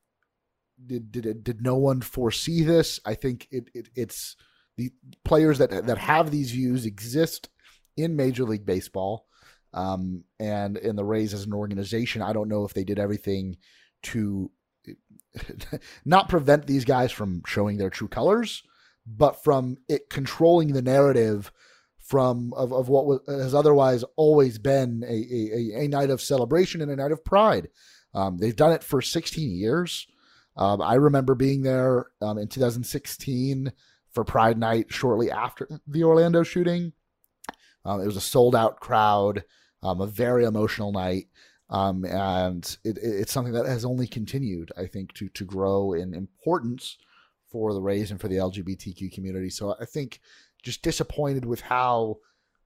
[0.87, 3.01] did did it, did no one foresee this.
[3.05, 4.37] I think it, it's
[4.76, 4.93] the
[5.24, 7.49] players that that have these views exist
[7.97, 9.26] in Major League Baseball.
[9.74, 13.57] Um, and in the Rays as an organization, I don't know if they did everything
[14.05, 14.51] to
[16.05, 18.62] not prevent these guys from showing their true colors,
[19.07, 21.53] but from it controlling the narrative
[22.13, 26.83] from of, of what was, has otherwise always been a, a, a night of celebration
[26.83, 27.71] and a night of pride.
[28.13, 30.07] Um, they've done it for 16 years.
[30.55, 33.73] Um, I remember being there um, in 2016
[34.11, 36.93] for Pride Night shortly after the Orlando shooting.
[37.87, 39.45] Um, it was a sold out crowd
[39.83, 41.29] um, a very emotional night.
[41.71, 46.13] Um, and it, it's something that has only continued, I think, to to grow in
[46.13, 46.99] importance
[47.51, 49.49] for the Rays and for the LGBTQ community.
[49.49, 50.21] So I think
[50.63, 52.19] just disappointed with how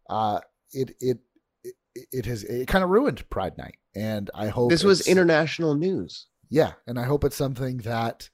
[0.09, 0.41] uh,
[0.73, 1.19] it it
[1.65, 1.75] it,
[2.13, 6.27] it has it kind of ruined Pride Night, and I hope this was international news.
[6.49, 8.29] Yeah, and I hope it's something that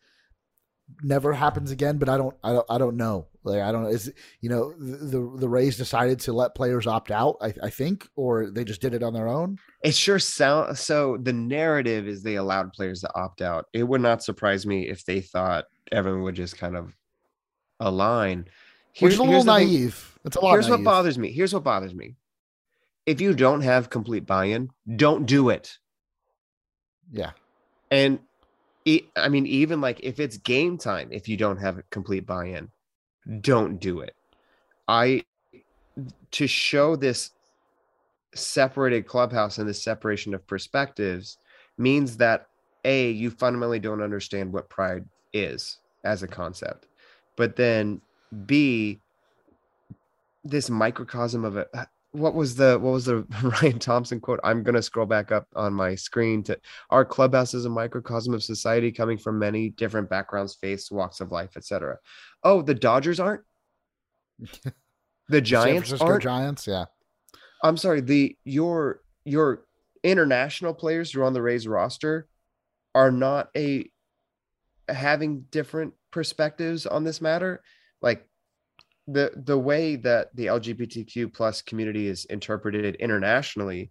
[1.03, 1.99] never happens again.
[1.99, 3.29] But I don't I don't I don't know.
[3.45, 7.11] Like I don't know, is you know the the Rays decided to let players opt
[7.11, 9.59] out, I, I think, or they just did it on their own.
[9.83, 11.19] It sure sounds so.
[11.21, 13.67] The narrative is they allowed players to opt out.
[13.73, 16.95] It would not surprise me if they thought everyone would just kind of
[17.81, 18.47] align.
[18.93, 20.19] Here, Which a little naive.
[20.25, 20.53] It's a lot.
[20.53, 20.81] Here's naive.
[20.81, 21.33] what bothers me.
[21.33, 22.17] Here's what bothers me.
[23.07, 25.79] If you don't have complete buy-in, don't do it.
[27.11, 27.33] Yeah.
[27.91, 28.21] And
[29.17, 32.71] I mean, even like if it's game time, if you don't have complete buy-in,
[33.41, 34.15] don't do it.
[34.89, 35.25] I
[36.33, 37.31] to show this
[38.35, 41.39] separated clubhouse and this separation of perspectives
[41.79, 42.47] means that
[42.85, 46.87] a you fundamentally don't understand what pride is as a concept
[47.37, 48.01] but then
[48.47, 49.01] b
[50.45, 54.41] this microcosm of it uh, what was the what was the Ryan Thompson quote?
[54.45, 56.59] I'm gonna scroll back up on my screen to
[56.91, 61.33] our clubhouse is a microcosm of society coming from many different backgrounds, faiths, walks of
[61.33, 61.97] life, etc.
[62.45, 63.43] Oh, the Dodgers aren't.
[65.29, 66.23] The Giants aren't.
[66.23, 66.85] Giants, yeah.
[67.63, 68.03] I'm sorry.
[68.03, 69.65] The your your
[70.03, 72.29] international players who are on the Rays roster
[72.95, 73.91] are not a
[74.89, 77.63] having different perspectives on this matter.
[78.03, 78.27] Like
[79.07, 83.91] the the way that the LGBTQ plus community is interpreted internationally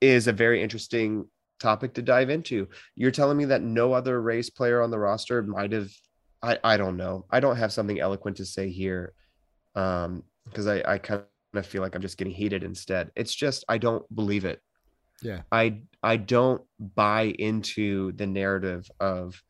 [0.00, 1.26] is a very interesting
[1.58, 2.68] topic to dive into.
[2.94, 5.90] You're telling me that no other Rays player on the roster might have
[6.42, 7.26] I, I don't know.
[7.30, 9.12] I don't have something eloquent to say here.
[9.74, 11.22] Um, because I, I kind
[11.54, 13.10] of feel like I'm just getting heated instead.
[13.16, 14.60] It's just I don't believe it.
[15.22, 15.42] Yeah.
[15.52, 19.40] I I don't buy into the narrative of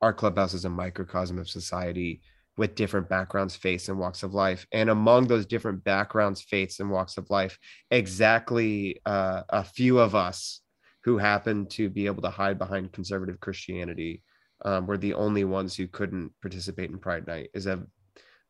[0.00, 2.22] our clubhouse is a microcosm of society
[2.58, 4.66] with different backgrounds, faiths, and walks of life.
[4.72, 7.58] And among those different backgrounds, faiths, and walks of life,
[7.90, 10.60] exactly uh, a few of us
[11.04, 14.22] who happen to be able to hide behind conservative Christianity
[14.64, 17.86] um, were the only ones who couldn't participate in Pride Night is a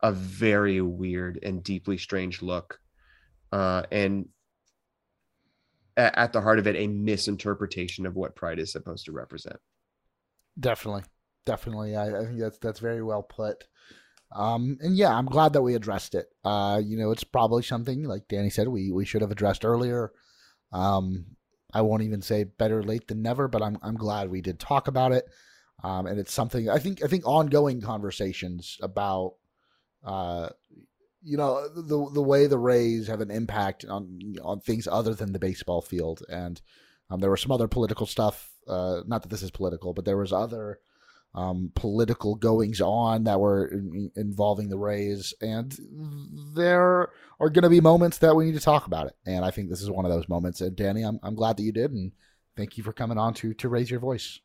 [0.00, 2.78] a very weird and deeply strange look,
[3.52, 4.28] uh, and
[5.96, 9.56] at, at the heart of it, a misinterpretation of what Pride is supposed to represent.
[10.58, 11.02] Definitely,
[11.52, 11.96] definitely.
[11.96, 13.64] I, I think that's that's very well put.
[14.34, 16.26] Um, and yeah, I'm glad that we addressed it.
[16.44, 20.12] Uh, you know, it's probably something like Danny said we we should have addressed earlier.
[20.72, 21.36] Um,
[21.72, 24.88] I won't even say better late than never, but I'm I'm glad we did talk
[24.88, 25.24] about it.
[25.84, 29.34] Um, and it's something I think I think ongoing conversations about
[30.04, 30.48] uh,
[31.22, 35.32] you know the the way the Rays have an impact on on things other than
[35.32, 36.60] the baseball field and
[37.10, 38.50] Um, there was some other political stuff.
[38.66, 40.80] Uh, not that this is political, but there was other
[41.38, 45.76] um, political goings on that were in, involving the Rays, and
[46.54, 49.16] there are going to be moments that we need to talk about it.
[49.24, 50.60] And I think this is one of those moments.
[50.60, 52.10] And Danny, I'm I'm glad that you did, and
[52.56, 54.40] thank you for coming on to to raise your voice.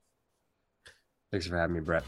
[1.32, 2.04] Thanks for having me, Brett.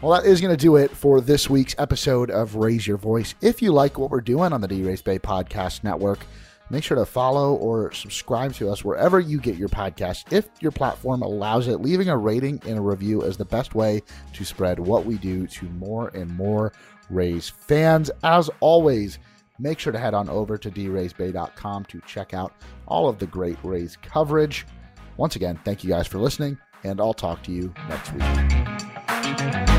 [0.00, 3.36] Well, that is going to do it for this week's episode of Raise Your Voice.
[3.40, 6.26] If you like what we're doing on the DRaysBay Podcast Network,
[6.72, 10.32] make sure to follow or subscribe to us wherever you get your podcast.
[10.32, 14.02] If your platform allows it, leaving a rating and a review is the best way
[14.32, 16.72] to spread what we do to more and more
[17.10, 18.10] Rays fans.
[18.24, 19.18] As always,
[19.58, 22.54] make sure to head on over to draysbay.com to check out
[22.86, 24.66] all of the great Rays coverage.
[25.18, 29.71] Once again, thank you guys for listening, and I'll talk to you next week.